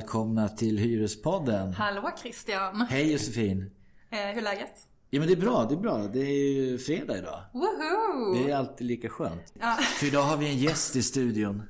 välkomna 0.00 0.48
till 0.48 0.78
Hyrespodden. 0.78 1.72
Hallå 1.72 2.10
Christian! 2.22 2.86
Hej 2.90 3.12
Josefin! 3.12 3.70
Eh, 4.10 4.18
hur 4.18 4.38
är 4.38 4.42
läget? 4.42 4.72
Ja 5.10 5.18
men 5.18 5.28
det 5.28 5.34
är 5.34 5.40
bra, 5.40 5.66
det 5.68 5.74
är 5.74 5.78
bra. 5.78 5.98
Det 5.98 6.20
är 6.20 6.54
ju 6.54 6.78
fredag 6.78 7.18
idag. 7.18 7.42
Woho! 7.52 8.34
Det 8.34 8.50
är 8.50 8.56
alltid 8.56 8.86
lika 8.86 9.08
skönt. 9.08 9.52
Ja. 9.60 9.74
För 9.98 10.06
idag 10.06 10.22
har 10.22 10.36
vi 10.36 10.46
en 10.46 10.58
gäst 10.58 10.96
i 10.96 11.02
studion. 11.02 11.62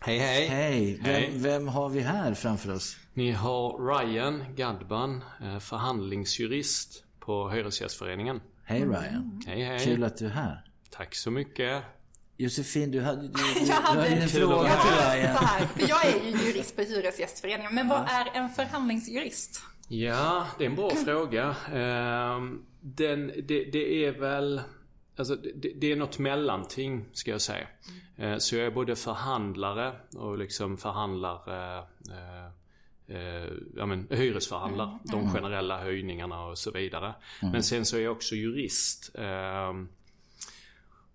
Hej 0.00 0.18
hej! 0.18 0.46
Hej! 0.46 1.00
Hej. 1.02 1.30
Vem, 1.32 1.42
vem 1.42 1.68
har 1.68 1.88
vi 1.88 2.00
här 2.00 2.34
framför 2.34 2.74
oss? 2.74 2.96
Ni 3.14 3.30
har 3.30 3.78
Ryan 3.86 4.44
Gadban, 4.56 5.24
eh, 5.42 5.58
förhandlingsjurist 5.58 7.04
på 7.20 7.48
Hyresgästföreningen. 7.48 8.40
Hej 8.64 8.80
Ryan. 8.80 9.42
Hej 9.46 9.62
hej! 9.62 9.78
Kul 9.84 10.04
att 10.04 10.16
du 10.16 10.26
är 10.26 10.30
här. 10.30 10.64
Tack 10.90 11.14
så 11.14 11.30
mycket. 11.30 11.82
Josefin, 12.38 12.90
du 12.90 13.00
hade, 13.00 13.22
du, 13.22 13.28
du, 13.32 13.38
Jag 13.60 13.66
du 13.66 13.72
hade- 13.72 14.00
hade 14.00 14.06
en 14.08 14.28
fråga 14.28 14.54
att 14.54 14.84
vara 14.84 15.12
till 15.12 15.36
Så 15.38 15.44
här, 15.44 15.66
för 15.66 15.88
jag 15.88 16.06
är 16.06 16.24
ju 16.24 16.30
jurist 16.46 16.76
på 16.76 16.82
Hyresgästföreningen, 16.82 17.74
men 17.74 17.88
vad 17.88 17.98
är 18.08 18.26
en 18.34 18.48
förhandlingsjurist? 18.48 19.60
Ja, 19.88 20.46
det 20.58 20.64
är 20.64 20.68
en 20.70 20.76
bra 20.76 20.90
fråga. 21.04 21.56
Ehm, 21.74 22.62
Den, 22.80 23.26
det, 23.26 23.64
det 23.64 24.04
är 24.04 24.12
väl... 24.12 24.60
Alltså 25.16 25.34
det, 25.36 25.72
det 25.80 25.92
är 25.92 25.96
något 25.96 26.18
mellanting 26.18 27.04
ska 27.12 27.30
jag 27.30 27.40
säga. 27.40 27.66
Eh, 28.16 28.36
Så 28.38 28.56
jag 28.56 28.66
är 28.66 28.70
både 28.70 28.96
förhandlare 28.96 29.92
och 30.16 30.38
liksom 30.38 30.76
förhandlar 30.78 31.34
eh, 31.48 31.84
eh, 32.10 32.46
eh, 33.16 33.48
ja, 33.76 33.86
men, 33.86 34.06
hyresförhandlar. 34.10 34.98
De 35.04 35.32
generella 35.34 35.78
höjningarna 35.82 36.44
och 36.44 36.58
så 36.58 36.70
vidare. 36.70 37.14
Men 37.42 37.62
sen 37.62 37.84
så 37.84 37.96
är 37.96 38.00
jag 38.00 38.12
också 38.12 38.34
jurist. 38.34 39.10
Ehm, 39.18 39.88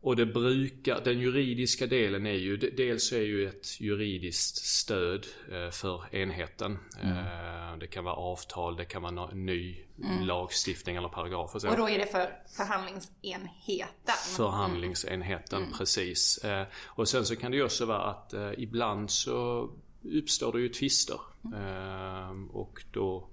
och 0.03 0.15
det 0.15 0.25
brukar, 0.25 1.01
den 1.03 1.19
juridiska 1.19 1.87
delen 1.87 2.25
är 2.25 2.31
ju, 2.33 2.57
de- 2.57 2.69
dels 2.69 3.11
är 3.11 3.21
ju 3.21 3.47
ett 3.47 3.81
juridiskt 3.81 4.55
stöd 4.65 5.25
eh, 5.51 5.69
för 5.71 6.15
enheten. 6.15 6.79
Eh, 7.03 7.77
Det 7.79 7.87
kan 7.87 8.03
vara 8.03 8.15
avtal, 8.15 8.75
det 8.75 8.85
kan 8.85 9.01
vara 9.03 9.31
ny 9.33 9.77
lagstiftning 10.21 10.95
eller 10.95 11.09
paragraf 11.09 11.55
och 11.55 11.61
så. 11.61 11.69
Och 11.69 11.77
då 11.77 11.89
är 11.89 11.99
det 11.99 12.05
för 12.05 12.29
förhandlingsenheten. 12.57 14.15
Förhandlingsenheten, 14.35 15.73
precis. 15.77 16.37
Eh, 16.37 16.67
Och 16.85 17.07
sen 17.07 17.25
så 17.25 17.35
kan 17.35 17.51
det 17.51 17.57
ju 17.57 17.63
också 17.63 17.85
vara 17.85 18.03
att 18.03 18.33
ibland 18.57 19.11
så 19.11 19.69
uppstår 20.03 20.53
det 20.53 20.59
ju 20.61 20.69
tvister. 20.69 21.19
Eh, 21.55 22.31
Och 22.51 22.83
då, 22.91 23.27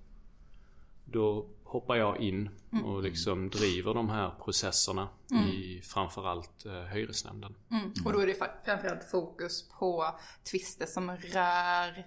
då 1.04 1.46
hoppar 1.70 1.96
jag 1.96 2.20
in 2.20 2.50
och 2.84 3.02
liksom 3.02 3.50
driver 3.50 3.94
de 3.94 4.08
här 4.08 4.30
processerna 4.44 5.08
i 5.52 5.80
framförallt 5.82 6.66
eh, 6.66 6.72
hyresnämnden. 6.72 7.54
Mm. 7.70 7.92
Och 8.04 8.12
då 8.12 8.18
är 8.20 8.26
det 8.26 8.34
framförallt 8.64 9.10
fokus 9.10 9.68
på 9.78 10.18
tvister 10.50 10.86
som 10.86 11.10
rör 11.10 12.06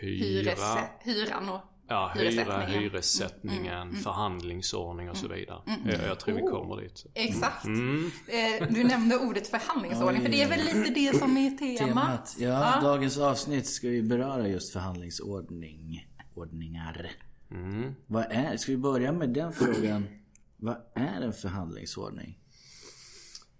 Hyra, 0.00 0.24
hyres, 0.24 0.60
hyran 1.00 1.48
och 1.48 1.60
ja, 1.88 2.12
hyra, 2.14 2.22
hyressättningen. 2.22 2.68
Mm. 2.68 2.82
hyressättningen, 2.82 3.92
förhandlingsordning 3.92 5.10
och 5.10 5.16
så 5.16 5.28
vidare. 5.28 5.62
Jag, 5.84 6.08
jag 6.08 6.20
tror 6.20 6.34
vi 6.34 6.42
kommer 6.42 6.76
dit. 6.76 7.06
Exakt. 7.14 7.64
Mm. 7.64 8.10
Eh, 8.26 8.68
Du 8.70 8.84
nämnde 8.84 9.18
ordet 9.18 9.48
förhandlingsordning, 9.48 10.22
för 10.22 10.28
det 10.28 10.42
är 10.42 10.48
väl 10.48 10.64
lite 10.64 10.90
det 10.90 11.18
som 11.18 11.36
är 11.36 11.50
temat. 11.50 11.88
Temat. 11.88 12.36
Ja, 12.38 12.80
dagens 12.82 13.18
avsnitt 13.18 13.66
ska 13.66 13.88
vi 13.88 14.02
beröra 14.02 14.48
just 14.48 14.72
förhandlingsordning. 14.72 16.06
Ordningar. 16.34 17.10
Mm. 17.50 17.94
Vad 18.06 18.26
är, 18.30 18.56
ska 18.56 18.72
vi 18.72 18.78
börja 18.78 19.12
med 19.12 19.28
den 19.28 19.52
frågan? 19.52 20.08
Vad 20.56 20.76
är 20.94 21.20
en 21.20 21.32
förhandlingsordning? 21.32 22.38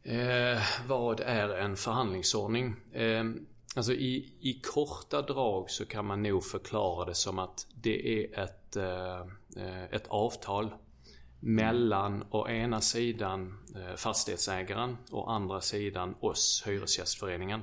Eh, 0.02 0.62
vad 0.86 1.20
är 1.20 1.48
en 1.48 1.76
förhandlingsordning? 1.76 2.76
Eh, 2.92 3.24
alltså 3.76 3.92
i, 3.92 4.32
i 4.40 4.60
korta 4.74 5.22
drag 5.22 5.70
så 5.70 5.86
kan 5.86 6.06
man 6.06 6.22
nog 6.22 6.44
förklara 6.44 7.04
det 7.04 7.14
som 7.14 7.38
att 7.38 7.66
det 7.74 8.24
är 8.24 8.38
ett, 8.44 8.76
eh, 8.76 9.20
eh, 9.56 9.84
ett 9.84 10.06
avtal 10.06 10.74
mellan 11.40 12.24
å 12.30 12.48
ena 12.48 12.80
sidan 12.80 13.58
eh, 13.74 13.96
fastighetsägaren 13.96 14.96
och 15.10 15.32
andra 15.32 15.60
sidan 15.60 16.14
oss, 16.20 16.62
Hyresgästföreningen. 16.66 17.62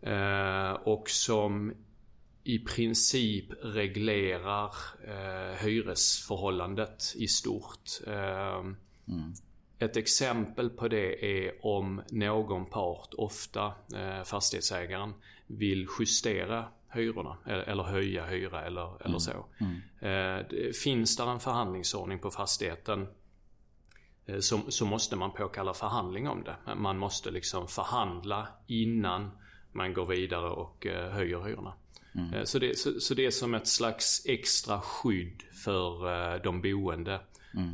Eh, 0.00 0.72
och 0.72 1.10
som 1.10 1.72
i 2.44 2.58
princip 2.58 3.52
reglerar 3.62 4.74
eh, 5.06 5.56
hyresförhållandet 5.64 7.14
i 7.16 7.28
stort. 7.28 7.90
Eh, 8.06 8.64
Ett 9.78 9.96
exempel 9.96 10.70
på 10.70 10.88
det 10.88 11.24
är 11.46 11.66
om 11.66 12.02
någon 12.10 12.66
part, 12.66 13.14
ofta 13.14 13.72
eh, 13.94 14.22
fastighetsägaren, 14.24 15.12
vill 15.46 15.86
justera 15.98 16.64
hyrorna 16.92 17.36
eller, 17.46 17.62
eller 17.62 17.82
höja 17.82 18.26
hyra 18.26 18.64
eller, 18.64 19.06
eller 19.06 19.18
så. 19.18 19.30
Eh, 20.00 20.46
det, 20.50 20.76
finns 20.76 21.16
där 21.16 21.26
en 21.26 21.40
förhandlingsordning 21.40 22.18
på 22.18 22.30
fastigheten 22.30 23.06
eh, 24.26 24.38
så, 24.38 24.60
så 24.68 24.86
måste 24.86 25.16
man 25.16 25.32
påkalla 25.32 25.74
förhandling 25.74 26.28
om 26.28 26.44
det. 26.44 26.56
Man 26.76 26.98
måste 26.98 27.30
liksom 27.30 27.68
förhandla 27.68 28.48
innan 28.66 29.30
man 29.72 29.94
går 29.94 30.06
vidare 30.06 30.50
och 30.50 30.86
eh, 30.86 31.10
höjer 31.12 31.42
hyrorna. 31.42 31.72
Eh, 32.34 32.44
Så, 32.44 32.58
det, 32.58 32.78
så, 32.78 33.00
så 33.00 33.14
det 33.14 33.26
är 33.26 33.30
som 33.30 33.54
ett 33.54 33.68
slags 33.68 34.22
extra 34.26 34.80
skydd 34.80 35.42
för 35.64 36.12
eh, 36.34 36.42
de 36.42 36.62
boende. 36.62 37.20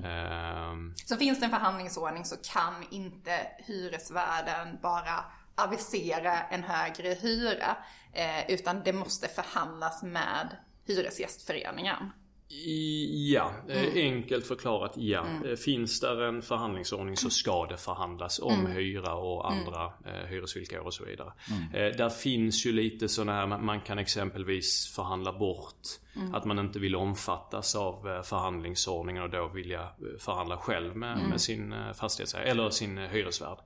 Ehm, 0.05 0.95
Så 0.97 1.17
finns 1.17 1.41
det 1.41 1.45
en 1.45 1.51
förhandlingsordning 1.51 2.25
så 2.25 2.37
kan 2.37 2.75
inte 2.91 3.47
hyresvärden 3.59 4.79
bara 4.83 5.25
avisera 5.55 6.43
en 6.43 6.63
högre 6.63 7.09
hyra. 7.15 7.77
Eh, 8.13 8.51
utan 8.51 8.83
det 8.85 8.93
måste 8.93 9.29
förhandlas 9.29 10.03
med 10.03 10.57
Hyresgästföreningen. 10.87 12.11
I- 12.53 13.33
Ja, 13.35 13.53
eh, 13.69 13.95
enkelt 13.95 14.47
förklarat 14.47 14.93
ja. 14.97 15.25
Eh, 15.47 15.57
Finns 15.57 16.01
där 16.01 16.23
en 16.23 16.43
förhandlingsordning 16.43 17.17
så 17.17 17.31
ska 17.31 17.67
det 17.67 17.77
förhandlas 17.77 18.39
om 18.39 18.67
hyra 18.67 19.15
och 19.15 19.51
andra 19.53 19.85
eh, 19.85 20.27
hyresvillkor 20.29 20.79
och 20.79 20.95
så 20.95 21.05
vidare. 21.05 21.33
Eh, 21.75 21.97
där 21.97 22.09
finns 22.09 22.67
ju 22.67 22.73
lite 22.73 23.09
sådana 23.09 23.33
här, 23.33 23.47
man- 23.47 23.81
kan 23.81 23.99
exempelvis 23.99 24.93
förhandla 24.97 25.33
bort 25.33 25.89
att 26.33 26.45
man 26.45 26.59
inte 26.59 26.79
vill 26.79 26.97
omfattas 26.97 27.75
av 27.77 28.23
förhandlingsordningen 28.23 29.23
och 29.23 29.31
då 29.31 29.49
vilja 29.49 29.89
förhandla 30.19 30.57
själv 30.57 30.97
med, 30.97 31.19
med 31.29 31.41
sin 31.41 31.75
fastighetsägare 31.95 32.49
eller 32.51 32.71
sin 32.71 32.99
hyresvärd. 32.99 33.59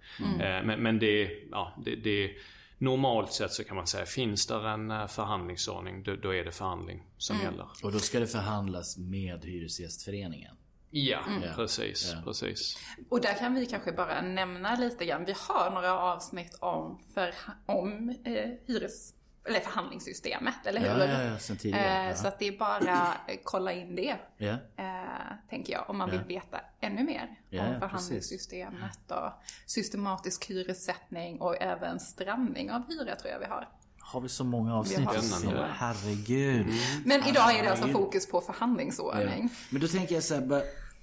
Men, 0.67 0.83
men 0.83 0.99
det, 0.99 1.31
ja, 1.51 1.73
det, 1.85 1.95
det 1.97 2.31
Normalt 2.79 3.33
sett 3.33 3.53
så 3.53 3.65
kan 3.65 3.77
man 3.77 3.87
säga, 3.87 4.07
finns 4.07 4.47
där 4.47 4.67
en 4.67 4.91
eh, 4.91 5.07
förhandlingsordning, 5.07 6.03
då, 6.03 6.17
då 6.17 6.35
är 6.35 6.45
det 6.45 6.53
förhandling 6.53 7.03
som 7.19 7.37
gäller. 7.41 7.67
Och 7.83 7.93
då 7.93 7.99
ska 7.99 8.21
det 8.21 8.27
förhandlas 8.27 8.97
med 8.99 9.45
Hyresgästföreningen. 9.45 10.57
Ja, 10.91 11.19
precis. 11.55 12.13
Ja. 12.13 12.23
precis. 12.25 12.79
Och 13.09 13.21
där 13.21 13.35
kan 13.35 13.55
vi 13.55 13.67
kanske 13.67 13.93
bara 13.93 14.23
nämna 14.23 14.77
lite 14.77 15.05
grann. 15.05 15.25
Vi 15.25 15.35
har 15.39 15.71
några 15.71 16.01
avsnitt 16.01 16.59
om, 16.61 17.01
för, 17.15 17.35
om 17.67 18.09
eh, 18.25 18.51
hyres, 18.67 19.15
eller 19.49 19.61
förhandlingssystemet, 19.61 20.67
eller 20.67 20.81
hur? 20.81 20.87
Ja, 20.87 21.05
ja, 21.07 21.23
ja, 21.23 21.39
sen 21.39 21.57
tidigare. 21.57 22.03
Eh, 22.03 22.09
Ja. 22.09 22.15
Så 22.15 22.29
att 22.29 22.39
det 22.39 22.49
är 22.49 22.59
bara 22.59 23.15
eh, 23.29 23.37
kolla 23.45 23.73
in 23.73 23.97
det. 23.97 24.17
Ja. 24.37 24.57
Eh, 24.77 25.49
tänker 25.51 25.73
jag, 25.73 25.91
om 25.91 25.99
man 25.99 26.11
vill 26.11 26.21
veta 26.25 26.61
ännu 26.81 27.03
mer 27.05 27.37
Ja, 27.51 27.67
om 27.67 27.73
ja, 27.73 27.81
förhandlingssystemet 27.81 29.11
och 29.11 29.31
systematisk 29.67 30.51
hyressättning 30.51 31.41
och 31.41 31.63
även 31.63 32.01
strandning 32.01 32.71
av 32.73 32.83
hyra 32.89 33.17
tror 33.17 33.33
jag 33.33 33.39
vi 33.39 33.47
har. 33.47 33.69
Har 33.99 34.21
vi 34.21 34.29
så 34.29 34.45
många 34.45 34.75
avsnitt? 34.77 35.07
har 35.07 35.15
så. 35.15 35.67
Herregud. 35.73 36.67
Men 37.05 37.25
idag 37.29 37.59
är 37.59 37.63
det 37.63 37.71
alltså 37.71 37.89
fokus 37.89 38.29
på 38.29 38.41
förhandlingsordning. 38.41 39.49
Ja. 39.53 39.59
Men 39.71 39.81
då 39.81 39.89
tänker 39.89 40.15
jag 40.15 40.25
så 40.25 40.35
här, 40.35 40.41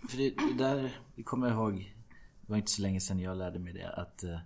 för 0.10 0.18
det, 0.18 0.30
det 0.30 0.64
där, 0.64 0.98
det 1.16 1.24
kommer 1.24 1.48
jag 1.48 1.56
ihåg, 1.56 1.94
det 2.42 2.52
var 2.52 2.58
inte 2.58 2.72
så 2.72 2.82
länge 2.82 3.00
sedan 3.00 3.20
jag 3.20 3.38
lärde 3.38 3.60
mig 3.60 3.74
det, 3.74 3.90
att 3.90 4.24
eh, 4.24 4.40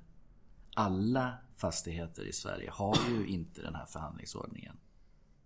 alla 0.75 1.33
fastigheter 1.55 2.23
i 2.27 2.33
Sverige 2.33 2.69
har 2.71 2.97
ju 3.09 3.27
inte 3.33 3.61
den 3.61 3.75
här 3.75 3.85
förhandlingsordningen. 3.85 4.77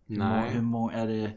Nej. 0.06 0.50
Hur 0.52 0.62
må, 0.62 0.90
är 0.90 1.08
det 1.08 1.24
eh, 1.26 1.32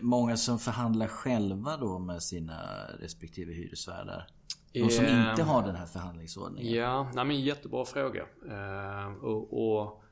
många 0.00 0.36
som 0.36 0.58
förhandlar 0.58 1.06
själva 1.06 1.76
då 1.76 1.98
med 1.98 2.22
sina 2.22 2.86
respektive 3.00 3.52
hyresvärdar? 3.52 4.26
De 4.72 4.90
som 4.90 5.04
Eh, 5.04 5.30
inte 5.30 5.42
har 5.42 5.62
den 5.66 5.76
här 5.76 5.86
förhandlingsordningen. 5.86 6.72
Ja, 6.74 7.10
nej 7.14 7.24
men 7.24 7.40
jättebra 7.40 7.84
fråga. 7.84 8.22
Eh, 8.50 9.06
och, 9.24 9.70
och 9.82 10.02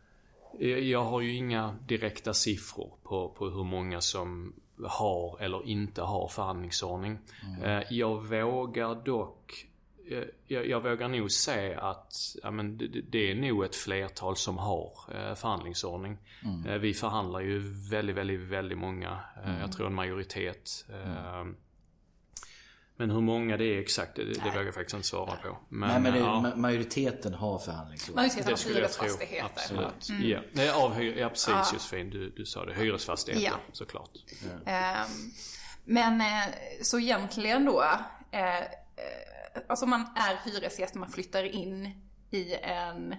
jag- 0.60 1.04
har 1.04 1.20
ju 1.20 1.34
inga 1.36 1.76
direkta 1.88 2.34
siffror 2.34 2.94
på, 3.02 3.28
på 3.28 3.50
hur 3.50 3.64
många 3.64 4.00
som 4.00 4.54
har 4.88 5.40
eller 5.42 5.66
inte 5.66 6.02
har 6.02 6.28
förhandlingsordning. 6.28 7.18
Eh, 7.62 7.82
jag 7.90 8.28
vågar 8.28 9.04
dock 9.04 9.66
jag, 10.46 10.66
jag 10.66 10.80
vågar 10.80 11.08
nog 11.08 11.30
säga 11.30 11.80
att 11.80 12.36
ja, 12.42 12.50
men 12.50 12.78
det, 12.78 12.86
det 12.88 13.30
är 13.30 13.34
nog 13.34 13.64
ett 13.64 13.76
flertal 13.76 14.36
som 14.36 14.58
har 14.58 14.92
eh, 15.14 15.34
förhandlingsordning. 15.34 16.18
Eh, 16.66 16.74
vi 16.74 16.94
förhandlar 16.94 17.40
ju 17.40 17.58
väldigt, 17.90 18.16
väldigt, 18.16 18.40
väldigt 18.40 18.78
många. 18.78 19.20
Eh, 19.44 19.60
Jag 19.60 19.72
tror 19.72 19.86
en 19.86 19.94
majoritet. 19.94 20.84
Eh, 20.88 21.44
Men 22.96 23.10
hur 23.10 23.20
många 23.20 23.56
det 23.56 23.64
är 23.64 23.80
exakt, 23.80 24.16
det, 24.16 24.24
det 24.24 24.40
vågar 24.44 24.62
jag 24.62 24.74
faktiskt 24.74 24.94
inte 24.94 25.06
svara 25.08 25.36
på. 25.36 25.58
Men, 25.68 25.88
Nej 25.88 26.00
men 26.00 26.12
det, 26.12 26.18
ja, 26.18 26.42
ma- 26.44 26.56
majoriteten 26.56 27.34
har 27.34 27.58
förhandlingsord. 27.58 28.14
Majoriteten 28.16 28.46
det 28.46 28.52
av 28.52 28.56
skulle 28.56 28.80
jag 28.80 28.92
tro. 28.92 29.04
hyresfastigheter. 29.04 29.50
Absolut. 29.56 30.28
Ja. 30.30 30.40
Nej, 30.52 30.70
av 30.70 31.02
ja 31.04 31.28
precis 31.28 31.72
Josefin, 31.72 32.10
du, 32.10 32.30
du 32.30 32.46
sa 32.46 32.64
det. 32.64 32.74
Hyresfastigheter 32.74 33.46
Ja. 33.46 33.56
såklart. 33.72 34.10
Ehm, 34.66 35.06
Men 35.84 36.20
eh, 36.20 36.54
så 36.82 36.98
egentligen 37.00 37.64
då, 37.64 37.82
eh, 38.30 38.58
eh, 38.58 38.64
alltså 39.68 39.86
man 39.86 40.00
är 40.16 40.50
hyresgäst, 40.50 40.94
man 40.94 41.08
flyttar 41.08 41.44
in 41.44 41.90
i 42.30 42.54
en 42.62 43.14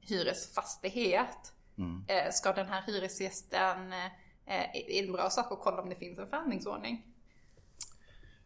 hyresfastighet. 0.00 1.52
Eh, 2.08 2.30
Ska 2.32 2.52
den 2.52 2.66
här 2.66 2.82
hyresgästen, 2.86 3.92
eh, 3.92 4.06
är 4.46 4.72
det 4.86 4.98
en 4.98 5.12
bra 5.12 5.30
sak 5.30 5.52
att 5.52 5.58
kolla 5.60 5.82
om 5.82 5.88
det 5.88 5.96
finns 5.96 6.18
en 6.18 6.28
förhandlingsordning? 6.30 7.04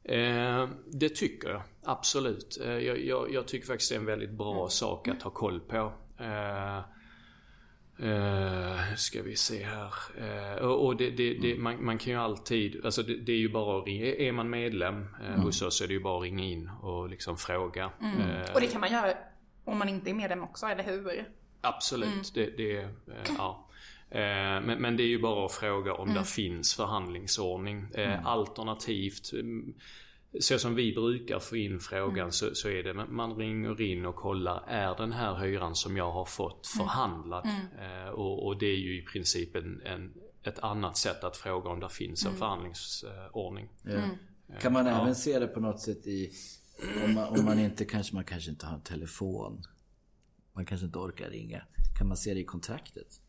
Eh, 0.05 0.69
det 0.93 1.09
tycker 1.17 1.49
jag. 1.49 1.63
Absolut. 1.85 2.59
Eh, 2.65 2.73
jag, 2.73 3.05
jag, 3.05 3.33
jag 3.33 3.49
tycker 3.49 3.67
faktiskt 3.67 3.91
det 3.91 3.95
är 3.97 4.01
en 4.01 4.07
väldigt 4.07 4.31
bra 4.31 4.57
Mm. 4.57 4.69
sak 4.71 5.09
att 5.09 5.23
ha 5.23 5.31
koll 5.31 5.61
på. 5.61 5.93
Eh, 6.19 6.81
eh, 8.03 8.95
ska 8.97 9.23
vi 9.23 9.37
se 9.37 9.65
här. 9.65 9.93
Eh, 10.19 10.65
och 10.65 10.97
det, 10.97 11.11
det, 11.11 11.35
det, 11.35 11.59
man, 11.59 11.85
man 11.85 11.99
kan 11.99 12.13
ju 12.13 12.19
alltid, 12.19 12.85
alltså 12.85 13.03
det, 13.03 13.17
det 13.17 13.33
är 13.33 13.37
ju 13.37 13.49
bara 13.49 13.79
att 13.79 13.87
ringa. 13.87 14.07
Är 14.07 14.33
man 14.33 14.51
medlem 14.51 15.07
eh, 15.27 15.41
hos 15.43 15.63
oss 15.63 15.79
så 15.79 15.85
är 15.85 15.89
det 15.89 15.95
ju 15.95 16.01
bara 16.01 16.17
att 16.17 16.23
ringa 16.23 16.45
in 16.45 16.71
och 16.83 17.09
liksom 17.09 17.37
fråga. 17.37 17.91
Eh, 18.01 18.55
Och 18.55 18.61
det 18.61 18.67
kan 18.67 18.81
man 18.81 18.93
göra 18.93 19.13
om 19.65 19.79
man 19.79 19.89
inte 19.89 20.11
är 20.11 20.15
medlem 20.15 20.43
också, 20.43 20.67
eller 20.67 20.85
hur? 20.85 21.25
Absolut. 21.61 22.35
Det, 22.35 22.57
det, 22.57 22.89
ja. 23.39 23.69
Men, 24.65 24.65
men 24.65 24.97
det 24.97 25.03
är 25.03 25.07
ju 25.07 25.19
bara 25.19 25.47
att 25.47 25.53
fråga 25.53 25.95
om 25.95 26.15
det 26.15 26.25
finns 26.25 26.75
förhandlingsordning. 26.75 27.87
Eh, 27.95 28.27
Alternativt, 28.27 29.33
mm, 29.33 29.75
så 30.41 30.59
som 30.59 30.75
vi 30.75 30.93
brukar 30.93 31.39
få 31.39 31.57
in 31.57 31.81
frågan 31.81 32.33
så, 32.33 32.55
så 32.55 32.69
är 32.69 32.83
det 32.83 32.95
man 32.95 33.37
ringer 33.37 33.81
in 33.81 34.07
och 34.07 34.15
kollar 34.17 34.65
är 34.67 34.97
den 34.97 35.13
här 35.13 35.35
hyran 35.35 35.75
som 35.75 35.97
jag 35.97 36.13
har 36.13 36.25
fått 36.25 36.67
förhandlad? 36.67 37.47
Eh, 37.79 38.09
Och, 38.09 38.47
och 38.47 38.59
det 38.59 38.67
är 38.67 38.77
ju 38.77 38.99
i 38.99 39.03
princip 39.03 39.57
en, 39.57 39.83
en, 39.85 40.15
ett 40.43 40.59
annat 40.59 40.97
sätt 40.97 41.25
att 41.25 41.37
fråga 41.37 41.71
om 41.71 41.81
det 41.81 41.89
finns 41.89 42.27
en 42.27 42.37
förhandlingsordning. 42.37 43.69
Ja. 43.83 44.01
Kan 44.61 44.73
man 44.73 44.87
även 44.87 45.15
se 45.15 45.39
det 45.39 45.47
på 45.47 45.61
något 45.61 45.81
sätt 45.81 46.07
i... 46.07 46.31
Om 47.05 47.15
man, 47.15 47.39
om 47.39 47.45
man 47.45 47.59
inte 47.59 47.85
kanske, 47.85 48.15
man 48.15 48.25
kanske 48.25 48.51
inte 48.51 48.67
har 48.67 48.75
en 48.75 48.83
telefon. 48.83 49.63
Man 50.53 50.67
kanske 50.67 50.87
inte 50.87 50.99
orkar 50.99 51.31
ringa. 51.31 51.63
Kan 51.99 52.09
man 52.09 52.17
se 52.17 52.35
det 52.35 52.41
i 52.41 52.45
kontraktet? 52.45 53.21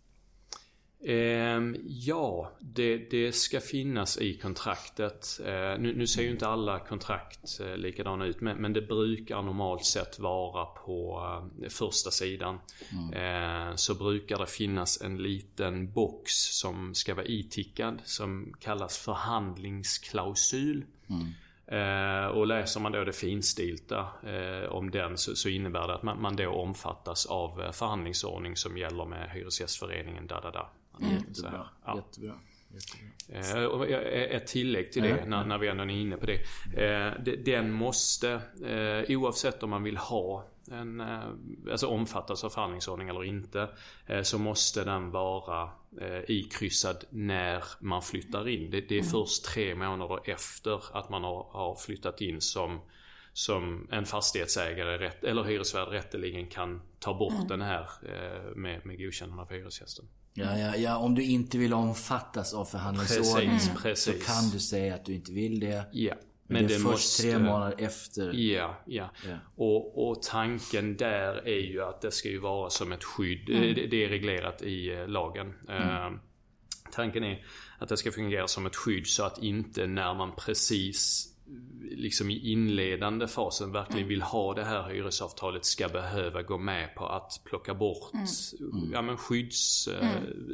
Ehm, 1.06 1.76
ja, 1.86 2.52
det, 2.60 2.98
det 2.98 3.32
ska 3.32 3.60
finnas 3.60 4.18
i 4.18 4.34
kontraktet. 4.34 5.40
Eh, 5.46 5.80
nu, 5.80 5.94
nu 5.96 6.08
ser 6.08 6.24
ju 6.24 6.32
inte 6.32 6.48
alla 6.48 6.80
kontrakt 6.80 7.60
eh, 7.60 7.78
likadana 7.78 8.26
ut 8.26 8.42
men, 8.42 8.58
men 8.58 8.74
det 8.74 8.82
brukar 8.82 9.42
normalt 9.42 9.86
sett 9.86 10.20
vara 10.20 10.66
på 10.66 11.22
eh, 11.64 11.70
första 11.70 12.12
sidan. 12.12 12.60
Eh, 13.14 13.76
så 13.76 13.96
brukar 13.96 14.40
det 14.40 14.48
finnas 14.48 15.02
en 15.02 15.18
liten 15.18 15.94
box 15.94 16.32
som 16.34 16.96
ska 16.96 17.16
vara 17.16 17.26
itickad 17.26 18.02
som 18.04 18.54
kallas 18.60 18.98
förhandlingsklausul. 18.98 20.86
Eh, 21.68 22.26
och 22.26 22.48
läser 22.48 22.80
man 22.80 22.92
då 22.92 23.04
det 23.04 23.14
finstilta 23.14 24.08
eh, 24.24 24.70
om 24.70 24.92
den 24.92 25.18
så, 25.18 25.36
så 25.36 25.50
innebär 25.50 25.88
det 25.88 25.96
att 25.96 26.04
man, 26.04 26.22
man 26.22 26.36
då 26.36 26.50
omfattas 26.50 27.26
av 27.26 27.72
förhandlingsordning 27.74 28.56
som 28.56 28.78
gäller 28.78 29.06
med 29.06 29.30
Hyresgästföreningen. 29.30 30.28
Da, 30.28 30.42
da, 30.42 30.52
da. 30.52 30.70
Så, 31.00 31.06
Jättebra. 31.06 31.70
ja. 31.86 31.96
Jättebra. 31.96 32.36
Jättebra. 32.74 33.62
Eh, 33.62 33.66
och 33.66 33.88
ett 33.90 34.48
tillägg 34.48 34.92
till 34.92 35.04
det 35.04 35.26
när, 35.26 35.46
när 35.46 35.58
vi 35.58 35.68
ändå 35.68 35.84
är 35.84 35.90
inne 35.90 36.18
på 36.18 36.26
det. 36.26 36.40
Eh, 36.86 37.14
de- 37.24 37.36
Den 37.36 37.72
måste, 37.72 38.32
eh, 38.66 39.18
oavsett 39.18 39.64
om 39.64 39.70
man 39.70 39.84
vill 39.84 39.98
ha 39.98 40.46
en, 40.72 41.02
alltså 41.72 41.88
omfattas 41.88 42.44
av 42.44 42.50
förhandlingsordning 42.50 43.10
eller 43.10 43.24
inte, 43.24 43.70
så 44.24 44.38
måste 44.38 44.84
den 44.84 45.12
vara 45.12 45.70
ikryssad 46.28 47.04
när 47.10 47.64
man 47.80 48.02
flyttar 48.02 48.48
in. 48.50 48.72
Det, 48.72 48.82
det 48.82 48.98
är 49.00 49.04
först 49.04 49.46
tre 49.46 49.76
månader 49.76 50.20
efter 50.30 50.98
att 50.98 51.10
man 51.10 51.24
har, 51.24 51.44
har 51.52 51.76
flyttat 51.76 52.22
in 52.22 52.42
som 52.42 52.82
som 53.36 53.88
en 53.92 54.06
fastighetsägare 54.06 54.98
rätt, 54.98 55.24
eller 55.24 55.44
hyresvärd 55.44 55.88
rätteligen 55.88 56.48
kan 56.48 56.82
ta 57.00 57.14
bort 57.14 57.48
den 57.48 57.62
här 57.62 57.90
med, 58.56 58.86
med 58.86 58.98
godkännande 58.98 59.42
av 59.44 59.52
hyresgästen. 59.52 60.06
Ja, 60.34 60.58
ja, 60.58 60.76
ja, 60.76 60.98
om 60.98 61.16
du 61.16 61.24
inte 61.24 61.58
vill 61.58 61.74
omfattas 61.74 62.54
av 62.54 62.66
förhandlingsordningen 62.66 63.60
Precis, 63.60 63.82
precis. 63.84 64.26
så 64.26 64.34
kan 64.34 64.50
du 64.50 64.60
säga 64.60 64.96
att 64.96 65.06
du 65.06 65.14
inte 65.14 65.32
vill 65.32 65.60
det. 65.60 65.86
Ja. 65.92 66.14
Men, 66.48 66.68
det 66.68 66.76
är 66.76 66.80
först 66.80 67.22
tre 67.22 67.40
månader 67.40 67.76
efter. 67.78 68.34
Ja, 68.34 68.82
ja. 68.86 69.10
Ja. 69.28 69.38
Och, 69.56 70.10
och 70.10 70.22
tanken 70.22 70.98
där 70.98 71.48
är 71.48 71.60
ju 71.60 71.84
att 71.84 72.02
det 72.02 72.12
ska 72.12 72.30
ju 72.30 72.40
vara 72.40 72.70
som 72.70 72.92
ett 72.92 73.04
skydd. 73.04 73.50
Mm. 73.50 73.62
Det, 73.62 73.88
det 73.88 74.06
är 74.06 74.10
reglerat 74.10 74.62
i 74.62 74.94
eh, 74.94 75.08
lagen. 75.08 75.54
Eh, 75.70 76.12
tanken 76.92 77.24
är 77.24 77.46
att 77.80 77.90
det 77.90 77.98
ska 77.98 78.12
fungera 78.12 78.48
som 78.48 78.66
ett 78.66 78.76
skydd 78.76 79.08
så 79.08 79.24
att 79.24 79.44
inte 79.44 79.88
när 79.88 80.14
man 80.14 80.32
precis 80.36 81.30
liksom 81.92 82.30
i 82.30 82.52
inledande 82.52 83.28
fasen 83.28 83.70
Mm. 83.70 83.74
verkligen 83.74 84.08
vill 84.08 84.22
ha 84.22 84.54
det 84.54 84.64
här 84.64 84.84
hyresavtalet 84.90 85.66
ska 85.66 85.88
behöva 85.90 86.42
gå 86.42 86.58
med 86.58 86.96
på 86.96 87.06
att 87.08 87.42
plocka 87.44 87.74
bort 87.74 88.14
Mm. 88.14 88.92
ja, 88.94 89.02
men 89.02 89.18
skydds, 89.18 89.88
eh, 89.88 90.10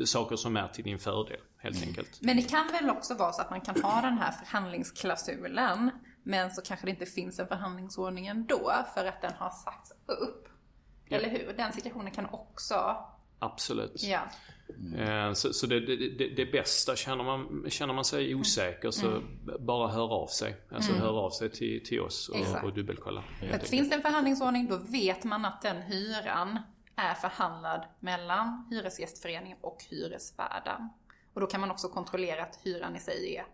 saker 0.06 0.36
som 0.36 0.58
är 0.58 0.68
till 0.68 0.84
din 0.84 1.00
fördel 1.00 1.40
helt 1.58 1.76
Mm. 1.78 1.90
enkelt. 1.90 2.20
Men 2.22 2.38
det 2.38 2.44
kan 2.44 2.68
väl 2.68 2.90
också 2.90 3.14
vara 3.14 3.32
så 3.32 3.42
att 3.42 3.50
man 3.50 3.62
kan 3.62 3.82
ha 3.82 4.02
den 4.02 4.18
här 4.18 4.32
förhandlingsklausulen, 4.32 5.92
men 6.24 6.52
så 6.52 6.62
kanske 6.62 6.86
det 6.86 6.92
inte 6.92 7.06
finns 7.06 7.40
en 7.40 7.48
förhandlingsordning 7.48 8.28
ändå 8.28 8.72
för 8.96 9.06
att 9.06 9.22
den 9.22 9.34
har 9.34 9.50
sagts 9.50 9.92
upp. 10.06 10.48
Eller 11.10 11.30
hur? 11.30 11.54
Den 11.58 11.74
situationen 11.74 12.12
kan 12.12 12.26
också, 12.26 12.96
Absolut. 13.40 14.04
ja. 14.04 14.20
Eh, 14.98 15.34
Så, 15.34 15.54
så 15.54 15.68
det, 15.68 15.80
det, 15.80 15.96
det, 16.18 16.28
det 16.36 16.46
bästa, 16.46 16.96
känner 16.96 17.24
man, 17.24 17.66
känner 17.70 17.94
man 17.94 18.06
sig 18.06 18.36
osäker 18.36 18.92
så 18.92 19.22
bara 19.60 19.88
hör 19.88 20.14
av 20.14 20.28
sig. 20.28 20.56
Alltså 20.72 20.94
hör 20.94 21.20
av 21.26 21.30
sig 21.32 21.50
till, 21.50 21.86
till 21.86 22.02
oss 22.02 22.30
och, 22.30 22.36
Exakt. 22.36 22.64
och 22.66 22.74
dubbelkolla. 22.74 23.24
För 23.40 23.60
finns 23.60 23.90
det 23.90 23.96
en 23.96 24.02
förhandlingsordning 24.02 24.68
då 24.70 24.78
vet 24.78 25.24
man 25.24 25.46
att 25.46 25.62
den 25.62 25.82
hyran 25.82 26.60
är 26.96 27.14
förhandlad 27.14 27.86
mellan 28.00 28.68
Hyresgästföreningen 28.70 29.58
och 29.62 29.78
hyresvärden. 29.90 30.90
Och 31.34 31.42
då 31.42 31.48
kan 31.48 31.62
man 31.62 31.72
också 31.72 31.90
kontrollera 31.90 32.44
att 32.44 32.60
hyran 32.64 32.96
i 32.96 33.00
sig 33.00 33.36
är, 33.36 33.46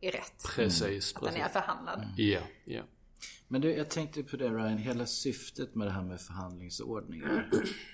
är 0.00 0.12
rätt. 0.12 0.44
Precis, 0.56 1.14
Att 1.16 1.22
den 1.22 1.34
är 1.34 1.38
precis. 1.38 1.52
förhandlad. 1.52 2.04
Ja, 2.16 2.40
ja. 2.64 2.82
Men 3.48 3.60
du, 3.60 3.72
jag 3.76 3.88
tänkte 3.88 4.22
på 4.22 4.36
det 4.36 4.48
Ryan. 4.48 4.78
Hela 4.78 5.06
syftet 5.06 5.74
med 5.74 5.86
det 5.86 5.92
här 5.92 6.02
med 6.02 6.20
förhandlingsordningar. 6.20 7.50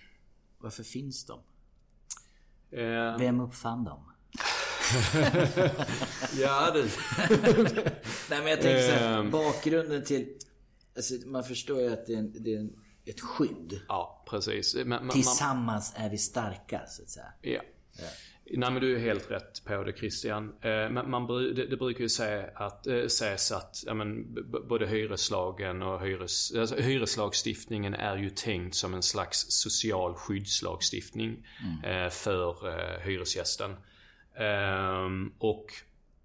Varför 0.59 0.83
finns 0.83 1.27
de? 1.27 1.41
Eh, 2.73 3.19
Vem 3.19 3.41
uppfann 3.41 3.85
dem? 3.85 4.03
ja 6.41 6.71
du. 6.75 6.83
Nej 8.31 8.39
men 8.39 8.47
jag 8.47 8.61
tänker 8.61 8.83
så 8.83 8.93
här, 8.95 9.19
Ehm. 9.21 9.31
bakgrunden 9.31 10.05
till... 10.05 10.29
Alltså 10.97 11.15
man 11.27 11.45
förstår 11.45 11.81
ju 11.81 11.93
att 11.93 12.07
det 12.07 12.15
är, 12.15 12.19
en, 12.19 12.33
det 12.43 12.55
är 12.55 12.59
en, 12.59 12.71
ett 13.07 13.21
skydd. 13.21 13.81
Ja, 13.89 14.25
precis. 14.31 14.75
Men, 14.75 14.89
man, 14.89 15.07
man, 15.07 15.11
Tillsammans 15.15 15.93
är 15.97 16.11
vi 16.11 16.19
starka 16.19 16.81
så 16.89 17.03
att 17.03 17.09
säga. 17.11 17.33
ja. 17.41 17.61
Nej 18.51 18.71
men 18.71 18.81
du 18.81 18.97
är 18.97 19.01
helt 19.01 19.31
rätt 19.31 19.65
på 19.65 19.85
det 19.85 19.93
Christian. 19.93 20.55
Eh, 20.61 20.91
man, 20.91 21.29
bru- 21.29 21.55
det, 21.55 21.67
det 21.67 21.77
brukar 21.77 22.01
ju 22.01 22.09
säga 22.09 22.51
att, 22.55 22.87
eh, 22.87 23.07
sägas 23.07 23.53
att 23.53 23.83
ja, 23.87 23.95
men, 23.95 24.35
både 24.69 24.87
hyreslagen 24.87 25.83
och 25.83 26.01
hyres, 26.01 26.55
alltså, 26.55 26.77
hyreslagstiftningen 26.77 27.95
är 27.95 28.17
ju 28.17 28.31
tänkt 28.31 28.75
som 28.75 28.95
en 28.95 29.03
slags 29.03 29.47
social 29.49 30.15
skyddslagstiftning 30.15 31.47
eh, 31.85 32.09
för 32.09 32.55
hyresgästen. 33.05 33.77
Ehm, 34.39 35.33
och 35.39 35.67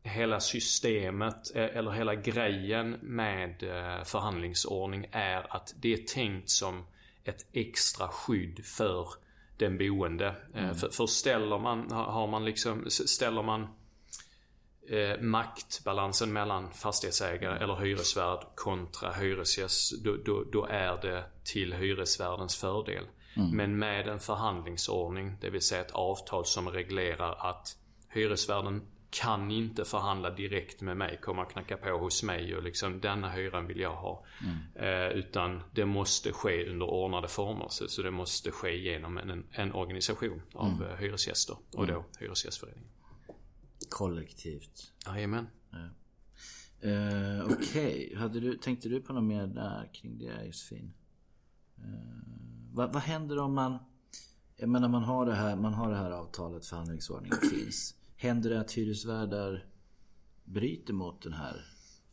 hela 0.04 0.40
systemet, 0.40 1.52
eller 1.56 1.92
hela 1.92 2.16
grejen 2.16 2.98
med 3.02 3.56
förhandlingsordning 4.06 5.08
är 5.12 5.56
att 5.56 5.74
det 5.82 5.94
är 5.94 5.98
tänkt 5.98 6.50
som 6.50 6.86
ett 7.24 7.46
extra 7.54 8.08
skydd 8.08 8.66
för 8.66 9.08
den 9.62 9.78
boende. 9.78 10.36
Eh, 10.54 10.74
För, 10.74 10.90
för 10.90 11.06
ställer 11.06 11.58
man, 11.60 11.92
har 11.92 12.28
man 12.28 12.46
liksom, 12.46 12.90
ställer 12.90 13.44
man 13.44 13.68
eh, 14.90 15.22
maktbalansen 15.22 16.34
mellan 16.34 16.72
fastighetsägare 16.72 17.64
eller 17.64 17.76
hyresvärd 17.76 18.46
kontra 18.56 19.12
hyresgäst, 19.12 20.04
då, 20.04 20.18
då, 20.26 20.44
då 20.52 20.66
är 20.66 21.02
det 21.02 21.24
till 21.44 21.74
hyresvärdens 21.74 22.56
fördel. 22.56 23.04
Men 23.54 23.78
med 23.80 24.08
en 24.08 24.20
förhandlingsordning, 24.20 25.38
det 25.42 25.50
vill 25.50 25.62
säga 25.62 25.82
ett 25.82 25.92
avtal 25.92 26.46
som 26.46 26.70
reglerar 26.70 27.50
att 27.50 27.78
hyresvärden 28.10 28.82
kan 29.12 29.52
inte 29.52 29.86
förhandla 29.86 30.30
direkt 30.30 30.82
med 30.82 30.98
mig, 30.98 31.20
komma 31.22 31.46
och 31.46 31.52
knacka 31.52 31.78
på 31.78 31.90
hos 31.90 32.24
mig 32.24 32.56
och 32.56 32.64
liksom 32.64 33.00
denna 33.00 33.30
hyran 33.30 33.68
vill 33.68 33.80
jag 33.80 33.96
ha. 33.96 34.26
Eh, 34.76 35.08
utan 35.08 35.62
det 35.72 35.86
måste 35.86 36.32
ske 36.32 36.70
under 36.70 36.86
ordnade 36.86 37.28
former. 37.28 37.68
Så, 37.70 37.88
så 37.88 38.02
det 38.02 38.12
måste 38.12 38.52
ske 38.52 38.78
genom 38.78 39.18
en, 39.18 39.46
en 39.52 39.74
organisation 39.74 40.42
av 40.54 40.84
eh, 40.84 40.98
hyresgäster 40.98 41.58
och 41.74 41.88
då 41.88 42.06
Hyresgästföreningen. 42.20 42.90
Kollektivt. 43.90 44.92
Jajamän. 45.06 45.48
Uh, 46.86 47.46
Okej, 47.52 48.18
okay. 48.26 48.58
tänkte 48.58 48.90
du 48.90 49.02
på 49.02 49.14
något 49.14 49.24
mer 49.24 49.48
där 49.48 49.90
kring 49.94 50.18
det 50.18 50.46
Josefin? 50.46 50.94
Uh, 51.80 51.86
vad, 52.74 52.94
vad 52.94 53.02
händer 53.02 53.40
om 53.40 53.54
man... 53.54 53.78
Jag 54.58 54.70
menar 54.70 54.88
man 54.88 55.04
har 55.04 55.26
det 55.26 55.36
här, 55.36 55.56
man 55.56 55.74
har 55.74 55.90
det 55.92 55.98
här 55.98 56.12
avtalet, 56.12 56.66
förhandlingsordningen 56.66 57.38
finns. 57.38 57.96
Händer 58.22 58.50
det 58.50 58.60
att 58.60 58.72
hyresvärdar 58.72 59.66
bryter 60.44 60.94
mot 60.94 61.22
den 61.22 61.34
här 61.34 61.66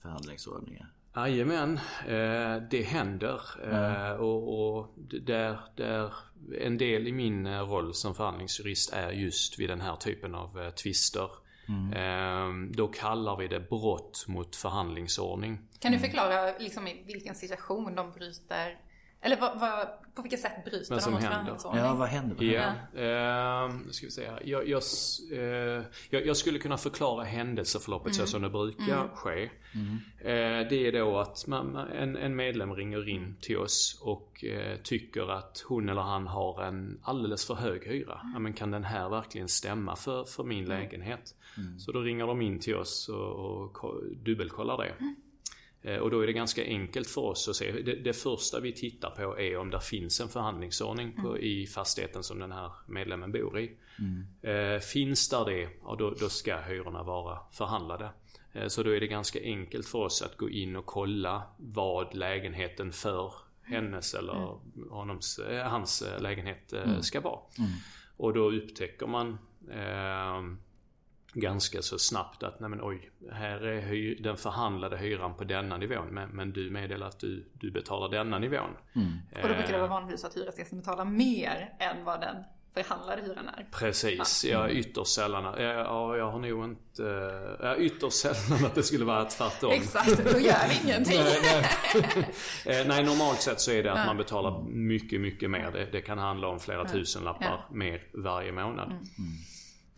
förhandlingsordningen? 0.02 0.86
Jajamän, 1.16 1.80
eh, 2.06 2.62
det 2.70 2.82
händer. 2.82 3.40
Mm. 3.64 4.20
Och, 4.20 4.76
och 4.78 4.94
där, 5.22 5.60
där 5.76 6.12
en 6.60 6.78
del 6.78 7.06
i 7.06 7.12
min 7.12 7.48
roll 7.48 7.94
som 7.94 8.14
förhandlingsjurist 8.14 8.92
är 8.92 9.10
just 9.10 9.58
vid 9.58 9.70
den 9.70 9.80
här 9.80 9.96
typen 9.96 10.34
av 10.34 10.70
tvister. 10.70 11.30
Mm. 11.68 12.72
Då 12.72 12.88
kallar 12.88 13.36
vi 13.36 13.48
det 13.48 13.60
brott 13.60 14.24
mot 14.28 14.56
förhandlingsordning. 14.56 15.58
Kan 15.78 15.92
du 15.92 15.98
förklara 15.98 16.58
liksom, 16.58 16.86
i 16.86 17.04
vilken 17.06 17.34
situation 17.34 17.94
de 17.94 18.12
bryter 18.12 18.78
eller 19.20 19.36
vad, 19.40 19.60
vad, 19.60 19.88
på 20.14 20.22
vilket 20.22 20.40
sätt 20.40 20.64
bryter 20.64 21.00
de 21.04 21.10
mot 21.10 21.22
förhandlingsordning? 21.22 21.84
Ja, 21.84 21.94
vad 21.94 22.08
händer? 22.08 22.36
Vad 22.36 22.44
händer? 22.44 23.02
Ja, 23.02 23.64
eh, 23.64 23.90
ska 23.90 24.06
vi 24.06 24.10
säga. 24.10 24.38
Jag, 24.44 24.68
jag, 24.68 24.82
eh, 25.32 25.84
jag, 26.10 26.36
skulle 26.36 26.58
kunna 26.58 26.76
förklara 26.76 27.24
händelseförloppet 27.24 28.12
mm. 28.16 28.26
så 28.26 28.32
som 28.32 28.42
det 28.42 28.50
brukar 28.50 29.00
mm. 29.00 29.08
ske. 29.08 29.50
Mm. 29.74 29.98
Eh, 30.18 30.68
det 30.68 30.86
är 30.86 30.92
då 30.92 31.18
att 31.18 31.46
man, 31.46 31.76
en, 31.76 32.16
en, 32.16 32.36
medlem 32.36 32.74
ringer 32.74 33.08
in 33.08 33.36
till 33.40 33.58
oss 33.58 34.00
och 34.02 34.44
eh, 34.44 34.76
tycker 34.76 35.30
att 35.30 35.64
hon 35.68 35.88
eller 35.88 36.02
han 36.02 36.26
har 36.26 36.62
en 36.62 37.00
alldeles 37.02 37.46
för 37.46 37.54
hög 37.54 37.86
hyra. 37.86 38.20
Mm. 38.20 38.32
Ja, 38.32 38.38
men 38.38 38.52
kan 38.52 38.70
den 38.70 38.84
här 38.84 39.08
verkligen 39.08 39.48
stämma 39.48 39.96
för, 39.96 40.24
för 40.24 40.44
min 40.44 40.64
mm. 40.64 40.78
lägenhet? 40.78 41.34
Mm. 41.56 41.78
Så 41.78 41.92
då 41.92 42.00
ringer 42.00 42.26
de 42.26 42.42
in 42.42 42.60
till 42.60 42.76
oss 42.76 43.08
och, 43.08 43.84
och 43.84 44.02
dubbelkollar 44.16 44.76
det. 44.76 44.92
Mm. 45.82 45.96
Eh, 45.96 46.00
och 46.00 46.10
då 46.10 46.20
är 46.20 46.26
det 46.26 46.32
ganska 46.32 46.64
enkelt 46.64 47.10
för 47.10 47.20
oss 47.20 47.48
att 47.48 47.56
se. 47.56 47.72
Det, 47.72 47.94
det 47.94 48.12
första 48.12 48.60
vi 48.60 48.72
tittar 48.72 49.10
på 49.10 49.38
är 49.38 49.56
om 49.56 49.70
det 49.70 49.80
finns 49.80 50.20
en 50.20 50.28
förhandlingsordning 50.28 51.12
på, 51.12 51.28
mm. 51.28 51.42
i 51.42 51.66
fastigheten 51.66 52.22
som 52.22 52.38
den 52.38 52.52
här 52.52 52.72
medlemmen 52.86 53.32
bor 53.32 53.58
i. 53.58 53.76
Mm. 53.98 54.74
Eh, 54.74 54.80
finns 54.80 55.28
där 55.28 55.44
det, 55.44 55.68
ja, 55.82 55.96
då, 55.98 56.10
då 56.10 56.28
ska 56.28 56.60
hyrorna 56.60 57.02
vara 57.02 57.38
förhandlade. 57.52 58.10
Eh, 58.52 58.68
så 58.68 58.82
då 58.82 58.96
är 58.96 59.00
det 59.00 59.06
ganska 59.06 59.40
enkelt 59.42 59.86
för 59.86 59.98
oss 59.98 60.22
att 60.22 60.36
gå 60.36 60.50
in 60.50 60.76
och 60.76 60.86
kolla 60.86 61.42
vad 61.56 62.14
lägenheten 62.14 62.92
för 62.92 63.32
hennes 63.62 64.14
eller 64.14 64.36
mm. 64.36 64.90
honoms, 64.90 65.40
hans 65.64 66.04
lägenhet 66.18 66.72
mm. 66.72 67.02
ska 67.02 67.20
vara. 67.20 67.40
Mm. 67.58 67.70
Och 68.16 68.34
då 68.34 68.50
upptäcker 68.50 69.06
man 69.06 69.38
eh, 69.70 70.42
ganska 71.32 71.82
så 71.82 71.98
snabbt 71.98 72.42
att 72.42 72.60
nej 72.60 72.70
men 72.70 72.80
oj, 72.82 73.10
här 73.32 73.60
är 73.60 73.80
hy- 73.82 74.22
den 74.22 74.36
förhandlade 74.36 74.96
hyran 74.96 75.34
på 75.34 75.44
denna 75.44 75.76
nivån 75.76 76.08
men, 76.10 76.28
men 76.28 76.52
du 76.52 76.70
meddelar 76.70 77.06
att 77.06 77.20
du, 77.20 77.50
du 77.52 77.70
betalar 77.70 78.08
denna 78.08 78.38
nivån. 78.38 78.70
Mm. 78.94 79.12
Och 79.42 79.48
då 79.48 79.54
brukar 79.54 79.72
det 79.72 79.78
vara 79.78 79.88
vanligtvis 79.88 80.24
att 80.24 80.36
hyresgästen 80.36 80.78
betalar 80.78 81.04
mer 81.04 81.74
än 81.78 82.04
vad 82.04 82.20
den 82.20 82.36
förhandlade 82.74 83.22
hyran 83.22 83.48
är. 83.48 83.66
Precis, 83.72 84.44
ja. 84.44 84.50
jag 84.50 84.70
är 84.70 84.74
ytterst 84.74 85.14
sällan, 85.14 85.44
ja 85.44 86.16
jag 86.16 86.30
har 86.30 86.38
nog 86.38 86.64
inte, 86.64 87.02
jag 87.60 87.70
är 87.72 87.80
ytterst 87.80 88.16
sällan 88.16 88.64
att 88.64 88.74
det 88.74 88.82
skulle 88.82 89.04
vara 89.04 89.24
tvärtom. 89.24 89.72
Exakt, 89.72 90.24
då 90.32 90.38
gör 90.38 90.68
vi 90.68 90.80
ingenting. 90.84 91.18
nej, 91.18 91.66
nej. 92.64 92.84
nej, 92.88 93.04
normalt 93.04 93.40
sett 93.40 93.60
så 93.60 93.70
är 93.70 93.82
det 93.82 93.92
att 93.92 94.06
man 94.06 94.16
betalar 94.16 94.62
mycket, 94.68 95.20
mycket 95.20 95.50
mer. 95.50 95.70
Det, 95.72 95.88
det 95.92 96.00
kan 96.00 96.18
handla 96.18 96.48
om 96.48 96.60
flera 96.60 96.84
tusenlappar 96.84 97.46
ja. 97.68 97.74
mer 97.74 98.02
varje 98.12 98.52
månad. 98.52 98.88
Mm. 98.88 99.08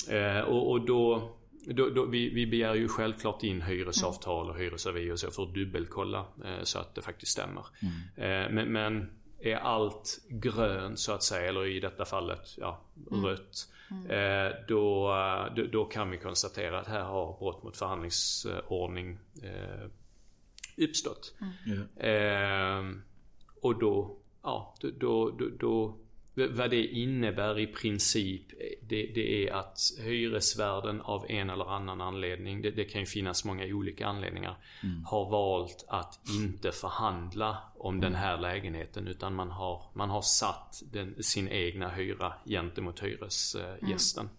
Eh, 0.08 0.40
och, 0.40 0.70
och, 0.70 0.80
då, 0.86 1.32
då, 1.66 1.90
då 1.90 2.04
vi, 2.04 2.34
vi, 2.34 2.46
begär 2.46 2.74
ju 2.74 2.88
självklart 2.88 3.42
in 3.42 3.62
hyresavtal 3.62 4.50
och 4.50 4.58
hyresavi 4.58 5.12
och 5.12 5.18
så 5.18 5.30
för 5.30 5.42
att 5.42 5.54
dubbelkolla 5.54 6.26
eh, 6.44 6.62
så 6.62 6.78
att 6.78 6.94
det 6.94 7.02
faktiskt 7.02 7.32
stämmer. 7.32 7.66
Mm. 7.82 8.46
Eh, 8.46 8.52
men, 8.54 8.72
men, 8.72 9.10
är 9.42 9.56
allt 9.56 10.18
grönt 10.28 10.98
så 10.98 11.12
att 11.12 11.22
säga, 11.22 11.48
eller 11.48 11.66
i 11.66 11.80
detta 11.80 12.04
fallet 12.04 12.54
ja, 12.56 12.80
mm. 13.10 13.26
rött. 13.26 13.68
Mm. 13.90 14.10
Eh, 14.10 14.52
då, 14.68 15.14
då, 15.56 15.64
då, 15.72 15.84
kan 15.84 16.10
vi 16.10 16.18
konstatera 16.18 16.80
att 16.80 16.86
här 16.86 17.02
har 17.02 17.38
brott 17.38 17.62
mot 17.62 17.76
förhandlingsordning 17.76 19.18
eh, 19.42 19.86
uppstått. 20.76 21.34
Mm. 22.00 23.02
och 23.60 23.78
då, 23.78 24.16
ja, 24.42 24.74
då, 24.80 25.30
då, 25.30 25.48
då 25.58 25.96
vad 26.34 26.70
det 26.70 26.86
innebär 26.86 27.58
i 27.58 27.66
princip, 27.66 28.42
det, 28.82 29.06
det, 29.14 29.48
är 29.48 29.52
att 29.52 29.78
hyresvärden 29.98 31.00
av 31.00 31.26
en 31.28 31.50
eller 31.50 31.70
annan 31.70 32.00
anledning, 32.00 32.62
det, 32.62 32.70
det 32.70 32.84
kan 32.84 33.00
ju 33.00 33.06
finnas 33.06 33.44
många 33.44 33.64
olika 33.64 34.06
anledningar, 34.06 34.56
mm. 34.82 35.04
har 35.04 35.30
valt 35.30 35.84
att 35.88 36.20
inte 36.28 36.72
förhandla 36.72 37.58
om 37.78 37.94
mm. 37.94 38.00
den 38.00 38.14
här 38.14 38.38
lägenheten 38.38 39.08
utan 39.08 39.34
man 39.34 39.50
har, 39.50 39.82
man 39.94 40.10
har 40.10 40.22
satt 40.22 40.82
den, 40.92 41.22
sin 41.22 41.48
egna 41.48 41.88
hyra 41.88 42.32
gentemot 42.44 43.00
hyresgästen. 43.00 44.24
Mm. 44.24 44.36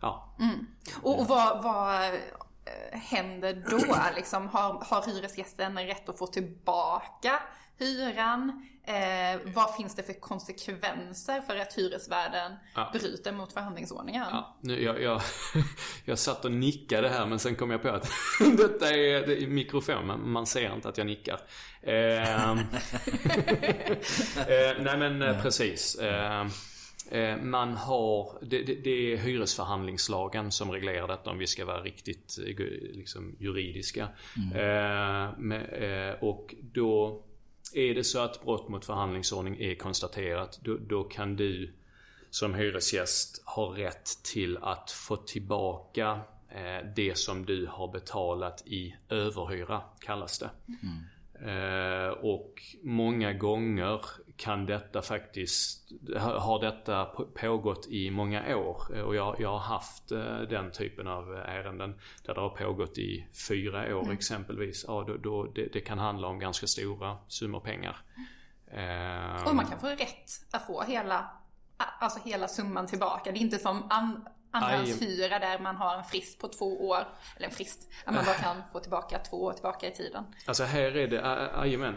Ja. 0.00 0.36
Mm. 0.40 0.66
Och, 1.02 1.20
och 1.20 1.28
vad, 1.28 1.62
vad 1.62 2.04
eh, 2.04 2.98
händer 2.98 3.64
då? 3.70 3.96
Liksom, 4.16 4.48
har, 4.48 4.84
har 4.84 5.06
hyresgästen 5.06 5.78
rätt 5.78 6.08
att 6.08 6.18
få 6.18 6.26
tillbaka 6.26 7.42
hyran? 7.80 8.66
Eh, 8.90 9.40
vad 9.54 9.74
finns 9.74 9.94
det 9.94 10.02
för 10.02 10.20
konsekvenser 10.20 11.40
för 11.40 11.56
att 11.56 11.74
hyresvärden 11.74 12.52
ja. 12.74 12.90
bryter 12.92 13.32
mot 13.32 13.52
förhandlingsordningen? 13.52 14.26
Ja, 14.30 14.56
nu, 14.60 14.82
jag, 14.82 15.02
jag, 15.02 15.22
jag 16.04 16.18
satt 16.18 16.44
och 16.44 16.52
nickade 16.52 17.08
här 17.08 17.26
men 17.26 17.38
sen 17.38 17.56
kom 17.56 17.70
jag 17.70 17.82
på 17.82 17.88
att 17.88 18.10
detta 18.56 18.90
är, 18.90 19.26
det 19.26 19.42
är 19.42 19.46
mikrofon, 19.46 20.06
men 20.06 20.30
man 20.30 20.46
ser 20.46 20.74
inte 20.74 20.88
att 20.88 20.98
jag 20.98 21.06
nickar. 21.06 21.40
Eh, 21.82 22.50
eh, 22.50 22.58
nej 24.80 24.98
men 24.98 25.22
eh, 25.22 25.42
precis. 25.42 25.94
Eh, 25.94 26.46
eh, 27.10 27.36
man 27.36 27.76
har, 27.76 28.38
det, 28.42 28.62
det, 28.62 28.74
det, 28.74 29.12
är 29.12 29.16
hyresförhandlingslagen 29.16 30.52
som 30.52 30.70
reglerar 30.70 31.08
detta 31.08 31.30
om 31.30 31.38
vi 31.38 31.46
ska 31.46 31.64
vara 31.64 31.82
riktigt 31.82 32.38
liksom, 32.94 33.36
juridiska. 33.38 34.08
Mm. 34.36 35.48
Med, 35.48 36.18
och 36.20 36.54
då 36.72 37.24
är 37.74 37.94
det 37.94 38.04
så 38.04 38.18
att 38.18 38.42
brott 38.44 38.68
mot 38.68 38.84
förhandlingsordning 38.84 39.56
är 39.60 39.74
konstaterat, 39.74 40.60
då, 40.62 40.76
då 40.76 41.04
kan 41.04 41.36
du 41.36 41.72
som 42.30 42.54
hyresgäst 42.54 43.42
ha 43.44 43.76
rätt 43.76 44.22
till 44.22 44.56
att 44.56 44.90
få 44.90 45.16
tillbaka 45.16 46.20
eh, 46.48 46.86
det 46.96 47.18
som 47.18 47.46
du 47.46 47.66
har 47.66 47.88
betalat 47.88 48.62
i 48.66 48.96
överhyra, 49.08 49.82
kallas 50.00 50.38
det. 50.38 50.50
Mm. 50.82 51.04
Eh, 51.48 52.08
och 52.08 52.62
många 52.82 53.32
gånger 53.32 54.00
kan 54.40 54.66
detta 54.66 55.02
faktiskt, 55.02 55.92
har 56.16 56.60
detta 56.60 57.04
pågått 57.40 57.86
i 57.86 58.10
många 58.10 58.56
år. 58.56 59.02
Och 59.04 59.14
jag, 59.14 59.36
jag 59.40 59.48
har 59.48 59.58
haft 59.58 60.12
eh, 60.12 60.40
den 60.40 60.72
typen 60.72 61.06
av 61.08 61.34
ärenden 61.34 62.00
där 62.24 62.34
det 62.34 62.40
har 62.40 62.48
pågått 62.48 62.98
i 62.98 63.26
fyra 63.48 63.96
år 63.96 64.02
mm. 64.02 64.12
exempelvis. 64.12 64.84
Ja, 64.88 65.04
då, 65.06 65.16
då 65.16 65.44
det, 65.44 65.72
det, 65.72 65.80
kan 65.80 65.98
handla 65.98 66.28
om 66.28 66.38
ganska 66.38 66.66
stora 66.66 67.16
summor 67.28 67.60
pengar. 67.60 67.96
Mm. 68.70 69.46
Och 69.46 69.54
man 69.56 69.66
kan 69.66 69.80
få 69.80 69.86
rätt 69.86 70.30
att 70.50 70.66
få 70.66 70.82
hela, 70.82 71.30
alltså 71.76 72.20
hela 72.24 72.48
summan 72.48 72.86
tillbaka. 72.86 73.32
Det 73.32 73.38
är 73.38 73.40
inte 73.42 73.58
som 73.58 73.86
an, 73.90 74.28
andrahandshyra 74.50 75.38
där 75.38 75.58
man 75.58 75.76
har 75.76 75.98
en 75.98 76.04
frist 76.04 76.38
på 76.38 76.48
två 76.48 76.88
år. 76.88 77.04
Eller 77.36 77.46
en 77.46 77.54
frist, 77.54 77.90
att 78.04 78.14
man 78.14 78.24
bara 78.24 78.34
kan 78.34 78.62
få 78.72 78.80
tillbaka 78.80 79.18
två 79.18 79.44
år 79.44 79.52
tillbaka 79.52 79.88
i 79.88 79.90
tiden. 79.90 80.24
Alltså 80.46 80.64
här 80.64 80.96
är 80.96 81.08
det, 81.08 81.16
jajamän, 81.16 81.94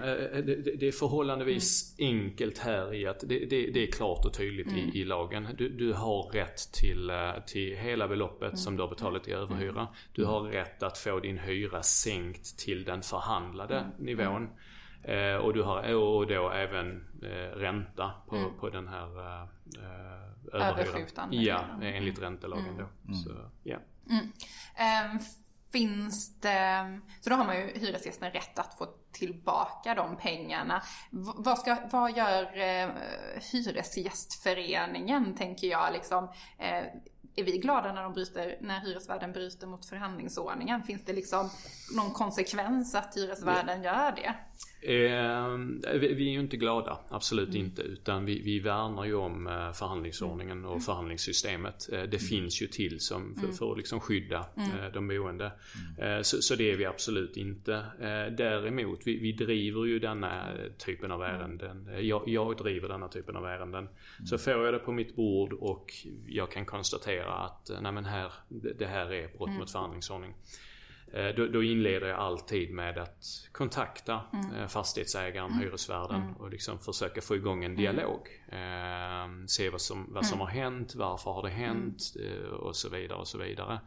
det 0.80 0.88
är 0.88 0.92
förhållandevis 0.92 1.96
mm. 2.00 2.20
enkelt 2.20 2.58
här 2.58 2.94
i 2.94 3.08
att 3.08 3.20
det, 3.20 3.46
det, 3.46 3.72
det 3.72 3.88
är 3.88 3.92
klart 3.92 4.26
och 4.26 4.34
tydligt 4.34 4.68
mm. 4.68 4.80
i, 4.80 5.00
i, 5.00 5.06
lagen. 5.06 5.48
Du, 5.58 5.70
du, 5.70 5.94
har 5.94 6.24
rätt 6.24 6.72
till, 6.74 7.12
till 7.46 7.78
hela 7.78 8.08
beloppet 8.08 8.48
mm. 8.48 8.58
som 8.58 8.76
du 8.76 8.84
har 8.84 8.90
betalat 8.90 9.28
i 9.28 9.32
överhyra. 9.32 9.82
Mm. 9.82 9.94
Du 10.12 10.26
har 10.26 10.42
rätt 10.42 10.84
att 10.84 10.98
få 10.98 11.20
din 11.20 11.38
hyra 11.38 11.84
sänkt 11.84 12.58
till 12.58 12.84
den 12.84 13.02
förhandlade 13.02 13.78
mm. 13.78 13.92
nivån. 13.98 14.50
Eh, 15.04 15.36
och 15.36 15.54
du 15.54 15.62
har 15.62 15.96
och 15.96 16.28
då 16.28 16.50
även 16.50 17.08
eh, 17.24 17.58
ränta 17.58 18.12
på, 18.28 18.36
mm. 18.36 18.58
på 18.60 18.70
den 18.70 18.88
här 18.88 19.42
eh, 19.80 20.62
överskjutande. 20.62 21.36
Ja, 21.36 21.66
enligt 21.82 22.22
räntelagen 22.22 22.66
mm. 22.66 22.78
då. 22.78 23.12
Mm. 23.12 23.14
Så, 23.14 23.30
ja. 23.64 23.78
Mm. 24.10 25.12
Um, 25.12 25.20
finns 25.72 26.40
det, 26.40 27.00
så 27.22 27.30
då 27.30 27.36
har 27.36 27.46
man 27.46 27.56
ju 27.56 27.62
hyresgästen 27.62 28.32
rätt 28.32 28.60
att 28.60 28.78
få 28.78 28.88
tillbaka 29.14 29.96
de 29.96 30.18
pengarna. 30.18 30.84
V 31.12 31.32
vad, 31.36 31.60
ska, 31.60 31.78
vad 31.92 32.18
gör 32.18 32.44
eh, 32.44 32.90
Hyresgästföreningen, 33.52 35.36
tänker 35.36 35.68
jag 35.68 35.94
liksom? 35.94 36.30
Eh, 36.60 36.84
är 37.36 37.44
vi 37.44 37.58
glada 37.58 37.94
när, 37.94 38.04
de 38.04 38.14
bryter, 38.14 38.58
när 38.62 38.80
hyresvärden 38.80 39.32
bryter 39.32 39.68
mot 39.68 39.86
förhandlingsordningen? 39.86 40.84
Finns 40.84 41.06
det 41.06 41.14
liksom 41.14 41.50
någon 41.96 42.12
konsekvens 42.12 42.96
att 42.96 43.18
hyresvärden 43.18 43.84
gör 43.84 44.12
det? 44.12 44.36
Eh, 44.86 45.58
vi, 46.00 46.14
vi 46.14 46.28
är 46.28 46.32
ju 46.32 46.40
inte 46.40 46.58
glada, 46.58 47.00
absolut 47.10 47.50
mm. 47.50 47.66
inte. 47.66 47.82
Utan 47.82 48.26
vi, 48.26 48.42
vi 48.42 48.60
värnar 48.60 49.06
ju 49.06 49.16
om 49.16 49.48
eh, 49.48 49.72
förhandlingsordningen 49.72 50.66
och 50.66 50.72
mm. 50.72 50.82
förhandlingssystemet. 50.82 51.90
Eh, 51.92 51.96
det 51.96 52.04
mm. 52.04 52.20
finns 52.20 52.62
ju 52.62 52.68
till 52.68 53.00
som, 53.00 53.36
för, 53.36 53.44
mm. 53.44 53.56
för 53.56 53.72
att 53.72 53.78
liksom 53.78 54.00
skydda 54.00 54.46
mm. 54.58 54.92
de 54.94 55.08
boende. 55.08 55.52
Mm. 56.00 56.24
Så, 56.24 56.42
så, 56.42 56.56
det 56.56 56.72
är 56.72 56.78
vi 56.78 56.86
absolut 56.86 57.38
inte. 57.38 57.86
Däremot, 58.38 59.03
vi, 59.06 59.20
vi 59.20 59.32
driver 59.32 59.86
ju 59.86 60.00
denna 60.00 60.54
typen 60.78 61.12
av 61.12 61.24
ärenden. 61.24 61.90
Jag, 62.02 62.24
jag 62.28 62.58
driver 62.58 62.88
denna 62.88 63.08
typen 63.08 63.36
av 63.36 63.46
ärenden. 63.46 63.90
Så 64.26 64.38
får 64.38 64.54
jag 64.54 64.74
det 64.74 64.80
på 64.80 64.92
mitt 64.92 65.16
bord 65.16 65.54
och 65.54 65.94
jag 66.28 66.52
kan 66.52 66.66
konstatera 66.66 67.34
att 67.34 67.72
nej 67.82 67.92
men 67.92 68.06
här, 68.06 68.32
det 68.80 68.86
här 68.86 69.14
är 69.14 69.38
brott 69.38 69.50
mot 69.50 69.72
förhandlingsordning. 69.72 70.34
Eh, 71.14 71.36
då, 71.36 71.48
då, 71.48 71.64
inleder 71.64 72.08
jag 72.08 72.20
alltid 72.20 72.72
med 72.72 72.98
att 72.98 73.50
kontakta 73.52 74.22
mm. 74.34 74.56
Eh, 74.56 74.68
fastighetsägaren, 74.68 75.52
mm. 75.52 75.64
hyresvärden 75.64 76.22
mm. 76.22 76.34
och 76.34 76.50
liksom 76.50 76.80
försöka 76.80 77.22
få 77.22 77.36
igång 77.36 77.64
en 77.64 77.72
mm. 77.72 77.82
dialog. 77.82 78.28
Eh, 78.48 79.46
se 79.48 79.70
vad 79.70 79.82
som, 79.82 80.14
vad 80.14 80.26
som 80.26 80.36
mm. 80.36 80.48
har 80.48 80.54
hänt, 80.54 80.96
varför 80.96 81.32
har 81.32 81.44
det 81.44 81.50
hänt 81.50 82.14
mm. 82.20 82.44
eh, 82.44 82.50
och 82.50 82.76
så 82.76 82.90
vidare 82.90 83.18
och 83.18 83.28
så 83.28 83.38
vidare. 83.38 83.80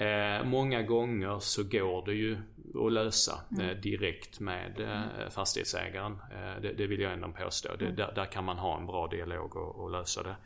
Eh, 0.00 0.44
många 0.44 0.82
gånger 0.82 1.38
så 1.38 1.64
går 1.64 2.06
det 2.06 2.14
ju 2.14 2.38
att 2.86 2.92
lösa 2.92 3.40
eh, 3.60 3.80
direkt 3.80 4.40
med 4.40 4.80
eh, 4.80 5.30
fastighetsägaren. 5.30 6.18
Det, 6.62 6.72
det, 6.72 6.86
vill 6.86 7.00
jag 7.00 7.12
ändå 7.12 7.28
påstå. 7.28 7.68
Det, 7.78 7.90
där, 7.90 8.12
där, 8.14 8.32
kan 8.32 8.44
man 8.44 8.58
ha 8.58 8.78
en 8.78 8.86
bra 8.86 9.06
dialog 9.08 9.56
och, 9.56 9.76
och 9.76 9.90
lösa 9.90 10.22
det. 10.22 10.36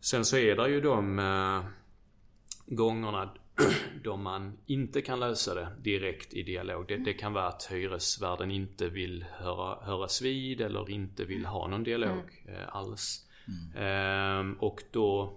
Sen 0.00 0.24
så 0.24 0.36
är 0.36 0.56
det 0.56 0.68
ju 0.68 0.80
de 0.80 1.18
gångerna 2.66 3.30
då 4.02 4.16
man 4.16 4.58
inte 4.66 5.02
kan 5.02 5.20
lösa 5.20 5.54
det 5.54 5.68
direkt 5.82 6.34
i 6.34 6.42
dialog. 6.42 6.88
Det, 6.88 6.96
det 6.96 7.12
kan 7.12 7.32
vara 7.32 7.48
att 7.48 7.68
hyresvärden 7.70 8.50
inte 8.50 8.88
vill 8.88 9.24
höra, 9.30 9.84
höras 9.84 10.22
vid 10.22 10.60
eller 10.60 10.90
inte 10.90 11.24
vill 11.24 11.46
ha 11.46 11.66
någon 11.66 11.84
dialog 11.84 12.42
mm. 12.46 12.60
eh, 12.60 12.76
alls. 12.76 13.26
Mm. 13.48 13.84
Ehm, 13.84 14.52
och 14.60 14.82
då, 14.90 15.22
eh, 15.22 15.30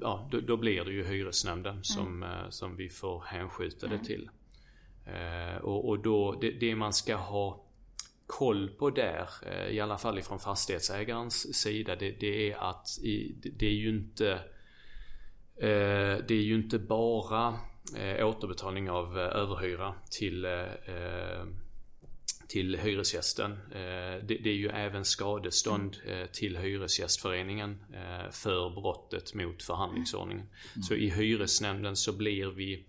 ja, 0.00 0.28
då, 0.30 0.40
då, 0.40 0.56
blir 0.56 0.84
det 0.84 0.92
ju 0.92 1.04
hyresnämnden 1.04 1.72
mm. 1.72 1.84
som, 1.84 2.22
eh, 2.22 2.48
som 2.48 2.76
vi 2.76 2.88
får 2.88 3.22
hänskjuta 3.26 3.86
det 3.86 3.94
mm. 3.94 4.06
till. 4.06 4.30
Eh, 5.06 5.56
och, 5.56 5.88
och 5.88 5.98
då, 5.98 6.38
det, 6.40 6.50
det, 6.50 6.74
man 6.74 6.92
ska 6.92 7.16
ha 7.16 7.64
koll 8.26 8.68
på 8.68 8.90
där, 8.90 9.28
eh, 9.46 9.68
i 9.68 9.80
alla 9.80 9.98
fall 9.98 10.18
ifrån 10.18 10.38
fastighetsägarens 10.38 11.54
sida, 11.54 11.96
det, 11.96 12.10
det 12.10 12.52
är 12.52 12.56
att 12.70 12.98
i, 13.02 13.36
det 13.58 13.66
är 13.66 13.74
ju 13.74 13.88
inte 13.88 14.40
Eh, 15.58 16.18
det 16.28 16.34
är 16.34 16.42
ju 16.42 16.54
inte 16.54 16.78
bara 16.78 17.54
eh, 17.96 18.28
återbetalning 18.28 18.90
av 18.90 19.18
eh, 19.18 19.24
överhyra 19.24 19.94
till 20.10 20.44
till 22.48 22.78
hyresgästen. 22.78 23.58
Det 24.22 24.46
är 24.46 24.54
ju 24.54 24.68
även 24.68 25.04
skadestånd 25.04 25.96
till 26.32 26.56
Hyresgästföreningen 26.56 27.84
för 28.30 28.70
brottet 28.70 29.34
mot 29.34 29.62
förhandlingsordningen. 29.62 30.46
Mm. 30.74 30.82
Så 30.82 30.94
i 30.94 31.10
hyresnämnden 31.10 31.96
så 31.96 32.12
blir 32.12 32.46
vi 32.46 32.86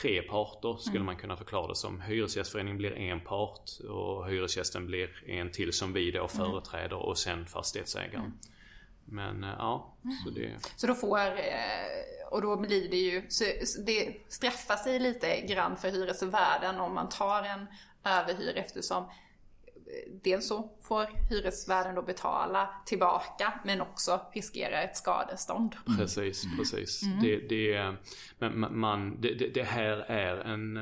tre 0.00 0.22
parter 0.22 0.76
skulle 0.76 0.96
mm. 0.96 1.06
man 1.06 1.16
kunna 1.16 1.36
förklara 1.36 1.68
det 1.68 1.76
som. 1.76 2.00
Hyresgästföreningen 2.00 2.78
blir 2.78 2.92
en 2.92 3.20
part 3.20 3.70
och 3.88 4.28
hyresgästen 4.28 4.86
blir 4.86 5.30
en 5.30 5.50
till 5.50 5.72
som 5.72 5.92
vi 5.92 6.10
då 6.10 6.18
mm. 6.18 6.28
företräder 6.28 6.96
och 6.96 7.18
sen 7.18 7.46
fastighetsägaren. 7.46 8.32
Men 9.04 9.44
eh, 9.44 9.54
ja, 9.58 9.94
så 10.24 10.30
det... 10.30 10.50
Så 10.76 10.86
då 10.86 10.94
får, 10.94 11.18
eh, 11.18 12.28
och 12.30 12.42
då 12.42 12.56
blir 12.56 12.90
det 12.90 12.96
ju, 12.96 13.22
så 13.28 13.44
det 13.86 14.16
straffar 14.28 14.76
sig 14.76 14.98
lite 14.98 15.40
grann 15.40 15.76
för 15.76 15.90
hyresvärden 15.90 16.80
om 16.80 16.94
man 16.94 17.08
tar 17.08 17.42
en 17.42 17.66
överhyr 18.04 18.56
eftersom 18.56 19.04
dels 20.22 20.48
så 20.48 20.70
får 20.80 21.06
hyresvärden 21.30 21.94
då 21.94 22.02
betala 22.02 22.70
tillbaka 22.86 23.60
men 23.64 23.80
också 23.80 24.20
riskera 24.32 24.82
ett 24.82 24.96
skadestånd. 24.96 25.76
Mm. 25.86 25.98
Precis, 25.98 26.44
precis. 26.56 27.02
Mm. 27.02 27.22
Det, 27.22 27.36
det, 27.36 27.94
men 28.38 28.78
man, 28.78 29.20
det, 29.20 29.54
det, 29.54 29.62
här 29.62 29.96
är 29.96 30.36
en, 30.36 30.74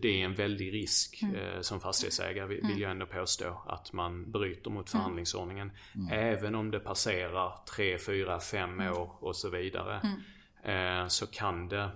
det, 0.00 0.08
är 0.08 0.24
en 0.24 0.34
väldig 0.34 0.74
risk 0.74 1.22
mm. 1.22 1.34
Eh, 1.34 1.60
som 1.60 1.80
fastighetsägare 1.80 2.46
vill 2.46 2.64
mm. 2.64 2.78
jag 2.78 2.90
ändå 2.90 3.06
påstå. 3.06 3.62
Att 3.66 3.92
man 3.92 4.30
bryter 4.30 4.70
mot 4.70 4.74
mm. 4.74 4.86
förhandlingsordningen. 4.86 5.72
Mm. 5.94 6.08
Även 6.12 6.54
om 6.54 6.70
det 6.70 6.80
passerar 6.80 7.52
3, 7.76 7.98
4, 7.98 8.40
5 8.40 8.80
år 8.80 9.10
och 9.20 9.36
så 9.36 9.48
vidare. 9.50 10.00
Eh, 10.64 11.06
så 11.06 11.26
kan 11.26 11.68
det 11.68 11.76
Eh, 11.84 11.90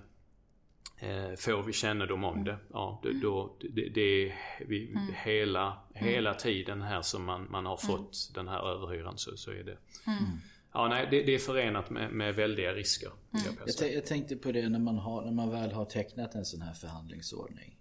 får 1.39 1.63
vi 1.63 1.73
kännedom 1.73 2.25
om 2.25 2.45
det, 2.45 2.59
ja 2.73 3.01
då, 3.03 3.11
då 3.23 3.57
det, 3.61 3.89
det 3.89 4.01
är 4.01 4.35
vi, 4.67 4.89
mm. 4.89 5.15
hela, 5.15 5.79
hela 5.95 6.35
tiden 6.35 6.83
här 6.83 7.03
som 7.03 7.25
man, 7.25 7.51
man 7.51 7.67
har 7.67 7.77
fått 7.77 8.29
mm. 8.29 8.35
den 8.35 8.49
här 8.49 8.69
överhyran 8.69 9.19
så, 9.19 9.37
så 9.37 9.51
är 9.51 9.65
det 9.65 9.79
mm. 10.07 10.41
Ja 10.73 10.89
nej 10.89 11.09
det, 11.11 11.23
det, 11.23 11.35
är 11.35 11.39
förenat 11.39 11.91
med, 11.91 12.13
med 12.13 12.35
väldiga 12.35 12.73
risker. 12.73 13.11
Mm. 13.33 13.57
Jag, 13.81 13.93
jag, 13.95 14.07
tänkte 14.07 14.37
på 14.37 14.53
det 14.53 14.69
när 14.69 14.79
man, 14.79 14.99
har, 14.99 15.25
när 15.25 15.33
man 15.33 15.51
väl 15.51 15.73
har 15.73 15.85
tecknat 15.85 16.35
en 16.35 16.45
sån 16.45 16.63
här 16.63 16.75
förhandlingsordning. 16.75 17.79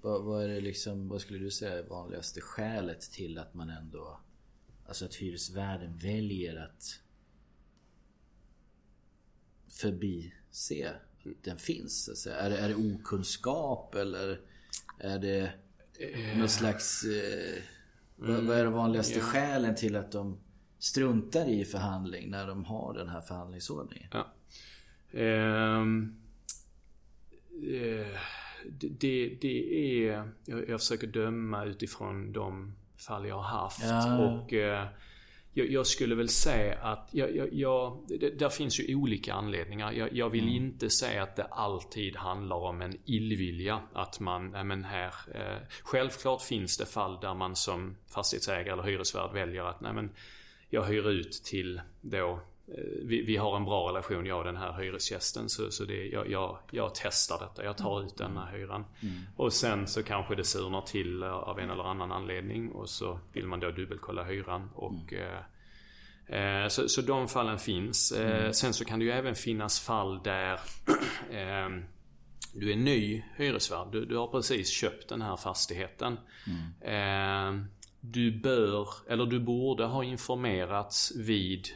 Vad, 0.00 0.24
vad, 0.24 0.44
är 0.44 0.48
det 0.48 0.60
liksom, 0.60 1.08
vad 1.08 1.20
skulle 1.20 1.38
du 1.38 1.50
säga 1.50 1.78
är 1.78 1.82
vanligaste 1.82 2.40
skälet 2.40 3.00
till 3.00 3.38
att 3.38 3.54
man 3.54 3.70
ändå 3.70 4.20
Alltså 4.90 5.04
att 5.04 5.14
hyresvärden 5.14 5.96
väljer 5.96 6.56
att 6.56 7.00
förbise 9.68 11.00
den 11.42 11.58
finns? 11.58 12.26
Är, 12.26 12.50
det, 12.50 12.58
är 12.58 12.68
det 12.68 12.74
okunskap 12.74 13.94
eller 13.94 14.40
är 14.98 15.18
det 15.18 15.52
eh, 15.98 16.38
någon 16.38 16.48
slags... 16.48 17.04
Eh, 17.04 17.62
mm, 18.28 18.46
vad 18.46 18.58
är 18.58 18.64
de 18.64 18.72
vanligaste 18.72 19.18
yeah. 19.18 19.26
skälen 19.26 19.74
till 19.76 19.96
att 19.96 20.12
de 20.12 20.38
struntar 20.78 21.48
i 21.48 21.64
förhandling 21.64 22.30
när 22.30 22.46
de 22.46 22.64
har 22.64 22.94
den 22.94 23.08
här 23.08 23.20
förhandlingsordningen? 23.20 24.08
Ja. 24.12 24.26
Um, 25.12 26.16
uh, 27.62 28.16
det, 28.80 29.38
det, 29.40 30.08
är... 30.08 30.32
Jag, 30.44 30.68
jag 30.68 30.80
försöker 30.80 31.06
döma 31.06 31.64
utifrån 31.64 32.32
de 32.32 32.76
fall 32.96 33.26
jag 33.26 33.34
har 33.34 33.60
haft. 33.60 33.82
Ja. 33.82 34.18
Och 34.18 34.52
uh, 34.52 34.86
jag, 35.52 35.70
jag, 35.70 35.86
skulle 35.86 36.14
väl 36.14 36.28
säga 36.28 36.78
att 36.82 37.08
jag, 37.12 37.36
jag, 37.36 37.52
jag, 37.52 38.04
det, 38.20 38.38
där 38.38 38.48
finns 38.48 38.80
ju 38.80 38.94
olika 38.94 39.34
anledningar. 39.34 39.92
Jag, 39.92 40.12
jag 40.12 40.30
vill 40.30 40.48
mm. 40.48 40.54
inte 40.54 40.90
säga 40.90 41.22
att 41.22 41.36
det 41.36 41.44
alltid 41.44 42.16
handlar 42.16 42.56
om 42.56 42.82
en 42.82 42.92
illvilja. 43.04 43.80
Att 43.92 44.20
man, 44.20 44.50
men 44.50 44.84
här. 44.84 45.14
Eh, 45.34 45.58
självklart 45.82 46.42
finns 46.42 46.76
det 46.76 46.86
fall 46.86 47.20
där 47.20 47.34
man 47.34 47.56
som 47.56 47.96
fastighetsägare 48.06 48.72
eller 48.72 48.82
hyresvärd 48.82 49.32
väljer 49.32 49.64
att, 49.64 49.80
nej 49.80 49.92
men 49.92 50.10
jag 50.70 50.82
hyr 50.82 51.10
ut 51.10 51.32
till 51.32 51.80
då 52.00 52.40
vi, 53.02 53.22
vi, 53.22 53.36
har 53.36 53.56
en 53.56 53.64
bra 53.64 53.88
relation 53.88 54.26
jag 54.26 54.38
och 54.38 54.44
den 54.44 54.56
här 54.56 54.72
hyresgästen 54.72 55.48
så, 55.48 55.70
så 55.70 55.84
det, 55.84 56.06
jag, 56.06 56.30
jag, 56.30 56.58
jag 56.70 56.90
testar 56.94 57.38
detta. 57.38 57.64
Jag 57.64 57.76
tar 57.76 58.02
ut 58.02 58.16
denna 58.16 58.48
mm. 58.48 58.60
hyran. 58.60 58.84
Mm. 59.02 59.14
Och 59.36 59.52
sen 59.52 59.86
så 59.86 60.02
kanske 60.02 60.34
det 60.34 60.44
surnar 60.44 60.80
till 60.80 61.22
eh, 61.22 61.32
av 61.32 61.58
en 61.58 61.70
eller 61.70 61.84
annan 61.84 62.12
anledning 62.12 62.72
och 62.72 62.88
så 62.88 63.20
vill 63.32 63.46
man 63.46 63.60
då 63.60 63.70
dubbelkolla 63.70 64.24
hyran. 64.24 64.70
Och, 64.74 65.12
mm. 65.12 66.62
eh, 66.62 66.68
så, 66.68 66.88
så 66.88 67.00
de 67.00 67.28
fallen 67.28 67.58
finns. 67.58 68.12
Eh, 68.12 68.40
mm. 68.40 68.52
sen 68.52 68.74
så 68.74 68.84
kan 68.84 68.98
det 68.98 69.04
ju 69.04 69.10
även 69.10 69.34
finnas 69.34 69.80
fall 69.80 70.22
där 70.22 70.60
eh, 71.30 71.68
du 72.54 72.72
är 72.72 72.76
ny 72.76 73.22
hyresvärd. 73.36 73.92
Du, 73.92 74.04
du, 74.04 74.16
har 74.16 74.26
precis 74.26 74.70
köpt 74.70 75.08
den 75.08 75.22
här 75.22 75.36
fastigheten. 75.36 76.18
Mm. 76.46 77.58
Eh, 77.58 77.64
du 78.00 78.40
bör, 78.40 78.88
eller 79.08 79.26
du 79.26 79.40
borde 79.40 79.84
ha 79.84 80.04
informerats 80.04 81.12
vid 81.16 81.68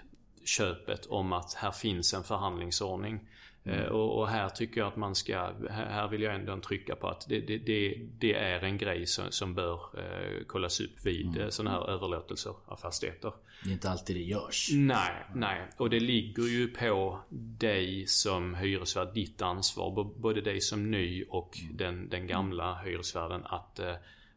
köpet 0.45 1.07
om 1.07 1.33
att 1.33 1.55
här 1.55 1.71
finns 1.71 2.15
en 2.15 2.25
förhandlingsordning. 2.25 3.21
Mm. 3.67 3.81
Eh, 3.81 3.87
och, 3.87 4.19
och, 4.19 4.29
här 4.29 4.49
tycker 4.49 4.81
jag 4.81 4.89
att 4.89 4.97
man 4.97 5.15
ska, 5.15 5.53
här 5.71 6.09
vill 6.09 6.23
jag 6.23 6.35
ändå 6.35 6.61
trycka 6.61 6.97
på 6.97 7.09
att 7.09 7.29
det, 7.29 7.41
det, 7.41 7.59
det, 7.59 8.01
det 8.19 8.35
är 8.35 8.61
en 8.61 8.79
grej 8.79 9.07
som, 9.07 9.25
som 9.31 9.55
bör 9.55 9.81
eh, 9.99 10.45
kollas 10.47 10.81
upp 10.81 11.07
vid 11.07 11.27
mm. 11.27 11.41
Eh, 11.41 11.49
sådana 11.49 11.71
här 11.71 11.91
överlåtelser 11.91 12.55
av 12.67 12.77
fastigheter. 12.77 13.33
Det 13.65 13.71
är 13.71 13.73
inte 13.73 13.91
alltid 13.91 14.17
det 14.17 14.23
görs. 14.23 14.71
Nej, 14.73 15.13
nej. 15.35 15.61
Och 15.77 15.91
det 15.91 16.01
ligger 16.01 16.43
ju 16.43 16.69
på 16.69 17.21
dig 17.59 18.07
som 18.07 18.55
hyresvärd, 18.55 19.15
ditt 19.15 19.43
ansvar. 19.43 20.05
Både 20.17 20.41
dig 20.41 20.61
som 20.61 20.91
ny 20.91 21.25
och 21.25 21.59
mm. 21.59 21.77
den, 21.77 22.09
den 22.09 22.27
gamla 22.27 22.75
hyresvärden 22.75 23.43
att 23.45 23.79
eh, 23.79 23.95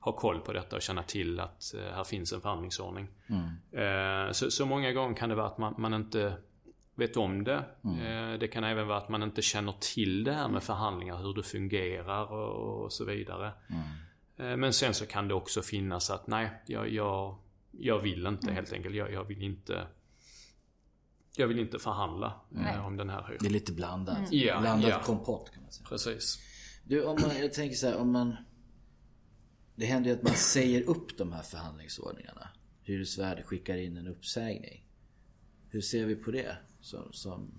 ha 0.08 0.18
koll 0.18 0.40
på 0.40 0.54
detta 0.54 0.76
och 0.76 0.82
känna 0.82 1.04
till 1.04 1.40
att 1.40 1.74
eh, 1.74 1.96
här 1.96 2.04
finns 2.04 2.34
en 2.34 2.42
förhandlingsordning. 2.42 3.08
Mm. 3.28 4.28
Eh, 4.28 4.32
så, 4.32 4.52
så, 4.52 4.66
många 4.66 4.92
gånger 4.92 5.16
kan 5.16 5.30
det 5.30 5.36
vara 5.36 5.48
att 5.48 5.58
man, 5.58 5.76
man 5.78 5.94
inte 5.94 6.34
vet 6.96 7.18
om 7.18 7.44
det. 7.44 7.64
Mm. 7.84 8.00
Eh, 8.34 8.40
det 8.40 8.48
kan 8.48 8.64
även 8.64 8.88
vara 8.88 8.98
att 8.98 9.10
man 9.10 9.24
inte 9.24 9.42
känner 9.42 9.74
till 9.80 10.24
det 10.24 10.34
här 10.34 10.48
med 10.48 10.64
förhandlingar, 10.64 11.18
hur 11.18 11.34
det 11.34 11.44
fungerar 11.44 12.32
och, 12.32 12.84
och 12.84 12.94
så 12.94 13.06
vidare. 13.06 13.52
Mm. 13.70 14.60
Men 14.60 14.74
sen 14.74 14.94
så 14.94 15.06
kan 15.06 15.28
det 15.28 15.34
också 15.34 15.62
finnas 15.62 16.10
att 16.10 16.28
nej, 16.28 16.50
jag, 16.66 16.90
jag, 16.90 17.38
jag 17.72 18.00
vill 18.00 18.26
inte 18.26 18.44
mm. 18.44 18.56
helt 18.56 18.74
enkelt. 18.74 18.96
Jag, 18.96 19.12
jag, 19.12 19.24
vill 19.24 19.44
inte 19.44 19.88
jag 21.38 21.48
vill 21.48 21.60
inte 21.60 21.80
förhandla 21.80 22.42
nej. 22.50 22.80
om 22.80 22.98
den 22.98 23.10
här 23.10 23.24
hyran. 23.24 23.38
Det 23.40 23.48
är 23.48 23.50
lite 23.50 23.72
blandat. 23.72 24.18
Mm. 24.18 24.30
Ja, 24.32 24.60
blandat 24.60 24.90
ja. 24.90 25.02
kompott 25.04 25.52
kan 25.54 25.64
man 25.64 25.72
säga. 25.72 25.88
Precis. 25.90 26.40
Du, 26.84 27.04
om 27.04 27.22
man, 27.22 27.40
jag 27.40 27.54
tänker 27.54 27.76
så 27.76 27.88
här, 27.88 27.98
om 27.98 28.12
man 28.12 28.36
det 29.78 29.86
händer 29.86 30.10
ju 30.10 30.16
att 30.16 30.24
man 30.24 30.34
säger 30.34 30.84
upp 30.90 31.18
de 31.18 31.32
här 31.34 31.44
förhandlingsordningarna. 31.44 32.50
Hyresvärd 32.84 33.46
skickar 33.46 33.78
in 33.78 33.98
en 33.98 34.08
uppsägning. 34.08 34.84
Hur 35.70 35.82
ser 35.82 36.06
vi 36.06 36.16
på 36.16 36.32
det 36.32 36.58
som, 36.82 37.14
som 37.14 37.52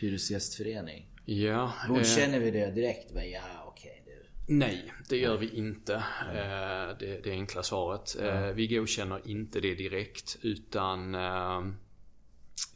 hyresgästförening? 0.00 1.08
Ja, 1.24 1.72
Godkänner 1.88 2.38
vi 2.40 2.50
det 2.50 2.70
direkt? 2.70 3.12
Men, 3.14 3.30
ja, 3.30 3.40
okej. 3.66 4.02
det- 4.06 4.54
Nej, 4.54 4.92
det 5.08 5.16
gör 5.16 5.36
vi 5.36 5.48
inte. 5.56 5.94
Eh, 5.94 6.98
Det, 6.98 7.24
det 7.24 7.30
enkla 7.30 7.62
svaret. 7.62 8.16
Eh, 8.20 8.46
Vi 8.46 8.66
godkänner 8.66 9.28
inte 9.28 9.60
det 9.60 9.74
direkt 9.74 10.38
utan 10.42 11.14
eh, 11.14 11.62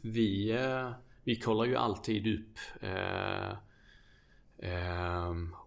vi, 0.01 0.51
eh, 0.51 0.91
vi 1.23 1.35
kollar 1.35 1.65
ju 1.65 1.75
alltid 1.75 2.27
upp 2.39 2.57
eh, 2.81 2.91
eh, 3.47 3.53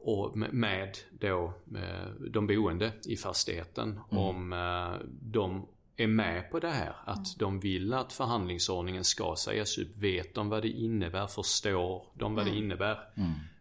och 0.01 0.37
med- 0.37 0.97
då 1.19 1.53
eh, 1.77 2.07
de 2.31 2.47
boende 2.47 2.93
i 3.07 3.17
fastigheten 3.17 4.01
om 4.11 4.53
eh, 4.53 5.07
de 5.23 5.67
är 5.97 6.07
med 6.07 6.51
på 6.51 6.59
det 6.59 6.71
här. 6.71 6.97
Att 7.05 7.39
de 7.39 7.61
vill 7.61 7.93
att 7.95 8.13
förhandlingsordningen 8.13 9.05
ska 9.05 9.35
sägas 9.39 9.79
upp. 9.79 9.97
Vet 9.97 10.35
de 10.35 10.49
vad 10.49 10.63
det 10.63 10.69
innebär? 10.69 11.27
Förstår 11.27 12.07
de 12.15 12.35
vad 12.35 12.47
det 12.47 12.51
innebär? 12.57 12.93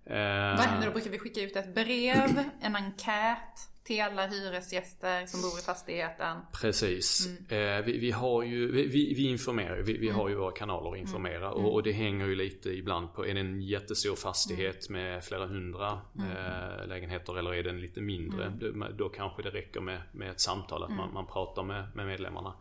Eh, 0.05 0.57
Vad 0.57 0.59
händer 0.65 0.87
då? 0.87 0.93
Brukar 0.93 1.09
vi 1.11 1.19
skicka 1.19 1.41
ut 1.41 1.55
ett 1.55 1.75
brev, 1.75 2.43
en 2.61 2.75
enkät 2.75 3.69
till 3.85 4.01
alla 4.01 4.27
hyresgäster 4.27 5.25
som 5.25 5.41
bor 5.41 5.59
i 5.59 5.61
fastigheten? 5.61 6.37
Precis. 6.61 7.27
Eh, 7.51 7.85
vi, 7.85 7.97
vi 7.97 8.11
har 8.11 8.43
ju, 8.43 8.71
vi, 8.71 9.13
vi 9.13 9.29
informerar 9.29 9.77
vi, 9.77 9.97
vi 9.97 10.09
har 10.09 10.29
ju 10.29 10.35
våra 10.35 10.51
kanaler 10.51 10.91
att 10.91 10.97
informera 10.97 11.51
och, 11.51 11.73
och 11.73 11.83
det 11.83 11.91
hänger 11.91 12.27
ju 12.27 12.35
lite 12.35 12.69
ibland 12.69 13.13
på, 13.13 13.27
är 13.27 13.33
det 13.33 13.39
en 13.39 13.61
jättestor 13.61 14.15
fastighet 14.15 14.89
med 14.89 15.23
flera 15.23 15.45
hundra 15.45 16.01
eh, 16.15 16.87
lägenheter 16.87 17.37
eller 17.37 17.53
är 17.53 17.63
den 17.63 17.81
lite 17.81 18.01
mindre? 18.01 18.53
Då, 18.59 18.87
då 18.97 19.09
kanske 19.09 19.41
det 19.41 19.49
räcker 19.49 19.81
med, 19.81 20.01
med 20.11 20.31
ett 20.31 20.39
samtal, 20.39 20.83
att 20.83 20.91
man, 20.91 21.13
man 21.13 21.27
pratar 21.27 21.63
med, 21.63 21.95
med 21.95 22.07
medlemmarna. 22.07 22.53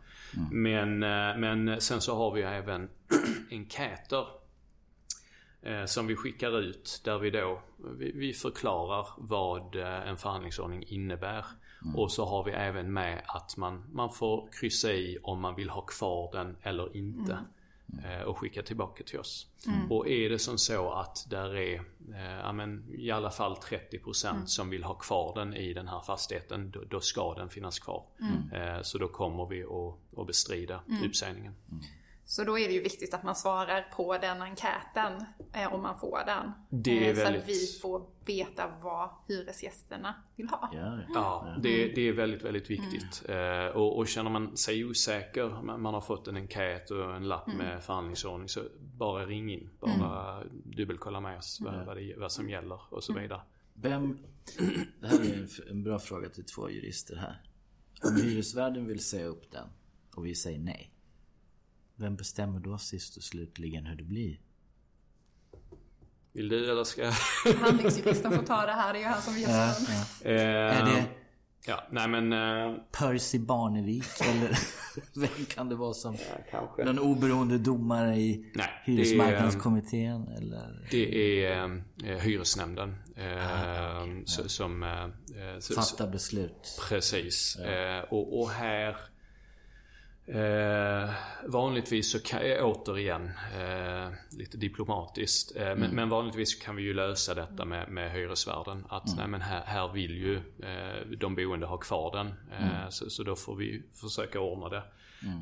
Men, 0.51 1.03
eh, 1.03 1.37
men 1.37 1.81
sen 1.81 2.01
så 2.01 2.15
har 2.15 2.31
vi 2.31 2.41
ju 2.41 2.47
även 2.47 2.89
enkäter 3.51 4.25
som 5.85 6.07
vi 6.07 6.15
skickar 6.15 6.59
ut 6.59 7.01
där 7.03 7.19
vi 7.19 7.29
då 7.29 7.61
vi, 7.97 8.11
vi 8.11 8.33
förklarar 8.33 9.07
vad 9.17 9.75
eh, 9.75 10.09
en 10.09 10.17
förhandlingsordning 10.17 10.83
innebär. 10.87 11.45
Och 11.95 12.11
så 12.11 12.25
har 12.25 12.43
vi 12.43 12.51
även 12.51 12.93
med 12.93 13.21
att 13.27 13.57
man, 13.57 13.83
man 13.93 14.09
får 14.09 14.49
kryssa 14.51 14.91
i 14.93 15.17
om 15.23 15.41
man 15.41 15.55
vill 15.55 15.69
ha 15.69 15.81
kvar 15.81 16.31
den 16.31 16.57
eller 16.61 16.95
inte. 16.97 17.37
eh, 18.05 18.21
Och 18.21 18.37
skicka 18.37 18.61
tillbaka 18.63 19.03
till 19.03 19.19
oss. 19.19 19.47
Och 19.91 20.07
är 20.07 20.29
det 20.29 20.39
som 20.39 20.57
så 20.57 20.91
att 20.91 21.25
där 21.29 21.55
är 21.55 21.75
eh, 22.13 22.39
ja, 22.43 22.51
men, 22.51 22.85
i 22.93 23.11
alla 23.11 23.31
fall 23.31 23.53
30% 23.55 24.45
som 24.45 24.69
vill 24.69 24.83
ha 24.83 24.93
kvar 24.93 25.33
den 25.35 25.53
i 25.53 25.73
den 25.73 25.87
här 25.87 26.01
fastigheten. 26.01 26.71
Då, 26.71 26.83
då 26.89 26.99
ska 26.99 27.33
den 27.33 27.49
finnas 27.49 27.79
kvar. 27.79 28.03
Eh, 28.53 28.81
Så 28.81 28.97
då 28.97 29.07
kommer 29.07 29.45
vi 29.45 29.63
att, 29.63 30.19
att 30.19 30.27
bestrida 30.27 30.79
uppsägningen. 31.05 31.55
Så 32.27 32.43
då 32.43 32.59
är 32.59 32.67
det 32.67 32.73
ju 32.73 32.81
viktigt 32.81 33.13
att 33.13 33.23
man 33.23 33.35
svarar 33.35 33.81
på 33.95 34.17
den 34.17 34.41
enkäten 34.41 35.25
eh, 35.53 35.73
om 35.73 35.81
man 35.81 35.99
får 35.99 36.19
den. 36.25 36.51
Det 36.69 37.05
är 37.07 37.09
Eh, 37.09 37.15
Så 37.15 37.23
väldigt- 37.23 37.41
att 37.43 37.49
vi 37.49 37.79
får 37.81 38.05
veta 38.25 38.71
vad 38.81 39.09
hyresgästerna 39.27 40.15
vill 40.35 40.49
ha. 40.49 40.69
Ja, 40.73 40.99
Ja, 41.13 41.55
det, 41.63 41.87
det 41.87 42.01
är 42.01 42.13
väldigt, 42.13 42.43
väldigt 42.45 42.69
viktigt. 42.69 43.23
Eh, 43.29 43.65
och, 43.67 43.97
och 43.97 44.07
känner 44.07 44.29
man 44.31 44.57
sig 44.57 44.85
osäker, 44.85 45.61
man, 45.63 45.81
man 45.81 45.93
har 45.93 46.01
fått 46.01 46.27
en 46.27 46.35
enkät 46.35 46.91
och 46.91 47.15
en 47.15 47.27
lapp 47.27 47.47
med 47.47 47.83
förhandlingsordning, 47.83 48.49
så 48.49 48.61
bara 48.79 49.25
ring 49.25 49.51
in. 49.53 49.69
Bara 49.79 50.43
dubbelkolla 50.63 51.19
med 51.19 51.37
oss 51.37 51.61
vad, 51.61 51.85
vad, 51.85 51.97
det, 51.97 52.15
vad 52.17 52.31
som 52.31 52.49
gäller 52.49 52.93
och 52.93 53.03
så 53.03 53.13
vidare. 53.13 53.41
Vem... 53.73 54.19
Det 55.01 55.07
här 55.07 55.19
är 55.19 55.33
en, 55.33 55.47
en 55.69 55.83
bra 55.83 55.99
fråga 55.99 56.29
till 56.29 56.45
två 56.45 56.69
jurister 56.69 57.15
här. 57.15 57.41
Om 58.03 58.15
hyresvärden 58.15 58.85
vill 58.87 59.03
säga 59.03 59.25
upp 59.25 59.51
den 59.51 59.67
och 60.15 60.25
vi 60.25 60.35
säger 60.35 60.59
nej. 60.59 60.91
Vem 61.95 62.15
bestämmer 62.15 62.59
då 62.59 62.77
sist 62.77 63.17
och 63.17 63.23
slutligen 63.23 63.85
hur 63.85 63.95
det 63.95 64.03
blir? 64.03 64.39
Vill 66.33 66.49
du 66.49 66.71
eller 66.71 66.83
ska 66.83 67.01
jag? 67.03 67.11
Handlingsjuristen 67.59 68.31
får 68.31 68.43
ta 68.43 68.65
det 68.65 68.71
här, 68.71 68.93
det 68.93 68.99
är 68.99 69.01
ju 69.01 69.07
han 69.07 69.21
som 69.21 69.33
vet. 69.33 69.47
Eh, 69.49 70.31
Är 70.31 70.85
det 70.85 71.05
Ja, 71.67 71.87
nej 71.91 72.07
men... 72.07 72.33
Eh, 72.33 72.75
Percy 72.91 73.39
Barnevik 73.39 74.05
eller 74.21 74.57
vem 75.19 75.45
kan 75.45 75.69
det 75.69 75.75
vara 75.75 75.93
som... 75.93 76.17
kanske. 76.51 76.83
Någon 76.83 76.99
oberoende 76.99 77.57
domare 77.57 78.15
i 78.15 78.51
Nej, 78.55 78.69
Hyresmarknadskommittén 78.85 80.27
eller? 80.27 80.87
Det 80.91 81.43
är 81.45 81.63
eh, 82.05 82.17
hyresnämnden 82.17 82.95
eh, 83.15 84.23
som... 84.25 84.83
Eh, 84.83 85.03
eh, 85.03 85.59
så- 85.59 85.73
Fatta 85.73 86.07
beslut. 86.07 86.79
Precis. 86.89 87.55
Eh, 87.55 87.99
och, 88.03 88.41
och 88.41 88.49
här 88.49 88.97
eh, 90.27 91.09
Vanligtvis 91.47 92.11
så 92.11 92.23
kan, 92.23 92.41
eh, 92.41 92.65
återigen 92.65 93.31
eh, 93.59 94.09
lite 94.37 94.57
diplomatiskt. 94.57 95.55
Eh, 95.55 95.75
men, 95.75 95.91
men 95.91 96.09
vanligtvis 96.09 96.55
kan 96.55 96.75
vi 96.75 96.83
ju 96.83 96.93
lösa 96.93 97.33
detta 97.33 97.65
med, 97.65 97.89
med 97.89 98.11
hyresvärden. 98.11 98.85
Att 98.89 99.17
nej 99.17 99.27
men 99.27 99.41
här, 99.41 99.61
här 99.65 99.93
vill 99.93 100.17
ju 100.17 100.35
eh, 100.35 101.07
de 101.17 101.35
boende 101.35 101.65
ha 101.65 101.77
kvar 101.77 102.11
den. 102.11 102.27
Eh, 102.27 102.89
så, 102.89 103.09
så 103.09 103.23
då 103.23 103.35
får 103.35 103.55
vi 103.55 103.83
försöka 103.93 104.39
ordna 104.39 104.69
det. 104.69 104.83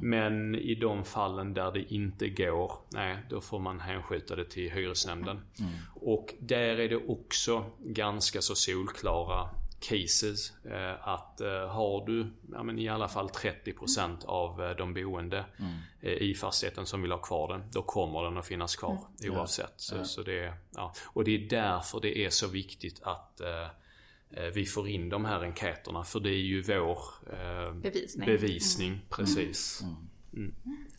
Men 0.02 0.56
i 0.56 0.76
de 0.76 1.06
fallen 1.06 1.54
där 1.54 1.72
det 1.72 1.94
inte 1.94 2.30
går, 2.30 2.72
nej 2.94 3.18
då 3.30 3.42
får 3.42 3.60
man 3.60 3.80
hänskjuta 3.80 4.36
det 4.36 4.46
till 4.46 4.72
hyresnämnden. 4.72 5.40
Och 5.96 6.34
där 6.40 6.80
är 6.80 6.90
det 6.90 6.96
också 7.08 7.66
ganska 7.80 8.42
så 8.42 8.56
solklara 8.56 9.50
cases. 9.90 10.54
Eh, 10.66 11.08
att 11.08 11.42
eh, 11.42 11.68
har 11.68 12.06
du 12.06 12.34
ja, 12.52 12.64
men 12.64 12.80
i 12.80 12.90
alla 12.90 13.08
fall 13.08 13.28
30% 13.30 14.26
av 14.26 14.64
eh, 14.64 14.76
de 14.76 14.94
boende 14.94 15.46
eh, 16.02 16.12
i 16.12 16.34
fastigheten 16.36 16.86
som 16.86 17.02
vill 17.02 17.12
ha 17.12 17.20
kvar 17.20 17.48
den. 17.58 17.64
Då 17.72 17.82
kommer 17.82 18.24
den 18.24 18.38
att 18.38 18.46
finnas 18.48 18.76
kvar 18.76 18.98
oavsett. 19.30 19.74
Så, 19.78 20.04
så 20.06 20.22
det, 20.24 20.54
ja. 20.76 20.94
Och 21.06 21.24
det 21.24 21.32
är 21.32 21.50
därför 21.50 22.00
det 22.02 22.26
är 22.26 22.30
så 22.30 22.48
viktigt 22.48 23.04
att 23.04 23.42
eh, 23.42 23.68
vi 24.54 24.66
får 24.66 24.88
in 24.88 25.10
de 25.10 25.26
här 25.26 25.44
enkäterna. 25.44 26.04
För 26.04 26.20
det 26.20 26.30
är 26.30 26.44
ju 26.44 26.62
vår 26.62 26.98
eh, 27.34 27.74
Bevisning. 27.74 28.26
bevisning. 28.26 29.02
Precis. 29.10 29.84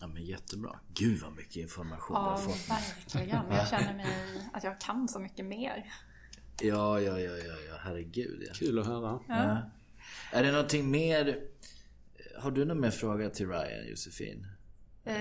Ja 0.00 0.06
men 0.06 0.24
jättebra. 0.24 0.78
Gud 0.94 1.20
vad 1.20 1.32
mycket 1.32 1.56
information 1.56 2.16
jag 2.16 2.24
Ja, 2.24 2.30
har 2.30 2.36
fått. 2.38 2.70
verkligen. 2.70 3.44
Jag 3.50 3.68
känner 3.70 3.94
mig 3.94 4.06
att 4.52 4.64
jag 4.64 4.80
kan 4.80 5.08
så 5.08 5.18
mycket 5.18 5.44
mer. 5.44 5.92
Ja, 6.62 7.00
ja, 7.00 7.20
ja, 7.20 7.36
ja, 7.36 7.54
ja. 7.68 7.74
herregud 7.80 8.42
ja. 8.46 8.52
Kul 8.54 8.78
att 8.78 8.86
höra. 8.86 9.20
ja. 9.28 9.70
Är 10.32 10.42
det 10.42 10.52
någonting 10.52 10.90
mer? 10.90 11.38
Har 12.38 12.50
du 12.50 12.64
någon 12.64 12.80
mer 12.80 12.90
fråga 12.90 13.30
till 13.30 13.48
Ryan, 13.48 13.88
Josefin? 13.90 14.46
Eh, 15.04 15.14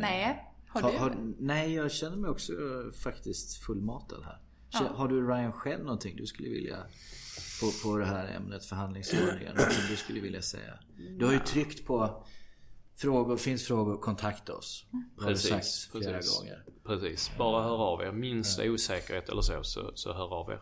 nej. 0.00 0.44
Har 0.68 0.82
Har, 0.82 0.92
du? 0.92 0.98
har, 0.98 1.16
nej, 1.38 1.74
jag 1.74 1.90
känner 1.92 2.16
mig 2.16 2.30
också 2.30 2.52
eh, 2.52 2.92
faktiskt 2.92 3.56
fullmatad 3.64 4.24
här. 4.24 4.38
Kä- 4.70 4.94
Har 4.94 5.08
du 5.08 5.26
Ryan 5.28 5.52
själv 5.52 5.84
någonting 5.84 6.16
du 6.16 6.26
skulle 6.26 6.48
vilja 6.48 6.76
på, 7.60 7.70
på 7.88 7.96
det 7.96 8.04
här 8.04 8.34
ämnet 8.36 8.64
förhandlingsordningen? 8.64 9.56
Någonting 9.56 9.82
du 9.90 9.96
skulle 9.96 10.20
vilja 10.20 10.42
säga? 10.42 10.78
Du 11.18 11.24
har 11.26 11.32
ju 11.32 11.38
tryckt 11.38 11.86
på 11.86 12.26
frågor, 12.96 13.36
finns 13.36 13.66
frågor, 13.66 13.98
kontakta 13.98 14.54
oss. 14.54 14.84
Har 15.18 15.30
du 15.30 15.36
sagt 15.36 15.54
Precis, 15.54 15.88
flera 15.92 16.12
precis. 16.16 16.38
gånger. 16.38 16.64
Precis. 16.88 17.30
Bara 17.38 17.62
hör 17.62 17.76
av 17.78 18.02
er. 18.02 18.12
Minsta 18.12 18.62
osäkerhet 18.70 19.28
eller 19.28 19.42
så, 19.42 19.62
så, 19.62 19.90
så 19.94 20.12
hör 20.12 20.34
av 20.34 20.50
er. 20.50 20.58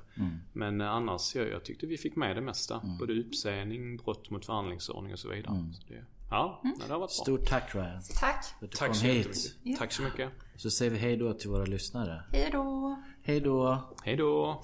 Men 0.52 0.80
eh, 0.80 0.90
annars, 0.90 1.34
jag, 1.34 1.48
jag 1.50 1.64
tyckte 1.64 1.86
vi 1.86 1.96
fick 1.98 2.16
med 2.16 2.36
det 2.36 2.40
mesta. 2.42 2.80
Både 2.98 3.12
uppsägning, 3.20 3.96
brott 3.96 4.30
mot 4.30 4.46
förhandlingsordning 4.46 5.12
och 5.12 5.18
så 5.18 5.28
vidare. 5.28 5.72
Så 5.74 5.82
det, 5.92 6.04
ja, 6.30 6.60
nej, 6.64 6.72
det 6.86 6.92
har 6.92 7.00
varit 7.00 7.08
bra. 7.08 7.08
Stort 7.08 7.46
tack 7.46 7.74
Ryan 7.74 8.02
Tack. 8.20 8.44
för 8.58 8.66
att 8.66 8.72
du 8.72 8.76
Tack 8.78 8.86
kom 8.88 8.94
så 8.94 9.06
hit. 9.06 9.26
jättemycket. 9.26 9.78
Tack 9.78 9.92
så 9.92 10.02
mycket. 10.02 10.30
Så 10.56 10.70
säger 10.70 10.90
vi 10.90 10.98
hej 10.98 11.16
då 11.16 11.32
till 11.32 11.50
våra 11.50 11.64
lyssnare. 11.64 12.22
Hej 12.32 12.48
då. 12.52 12.96
Hej 13.22 13.40
då! 13.40 13.82
Hej 14.04 14.16
då. 14.16 14.62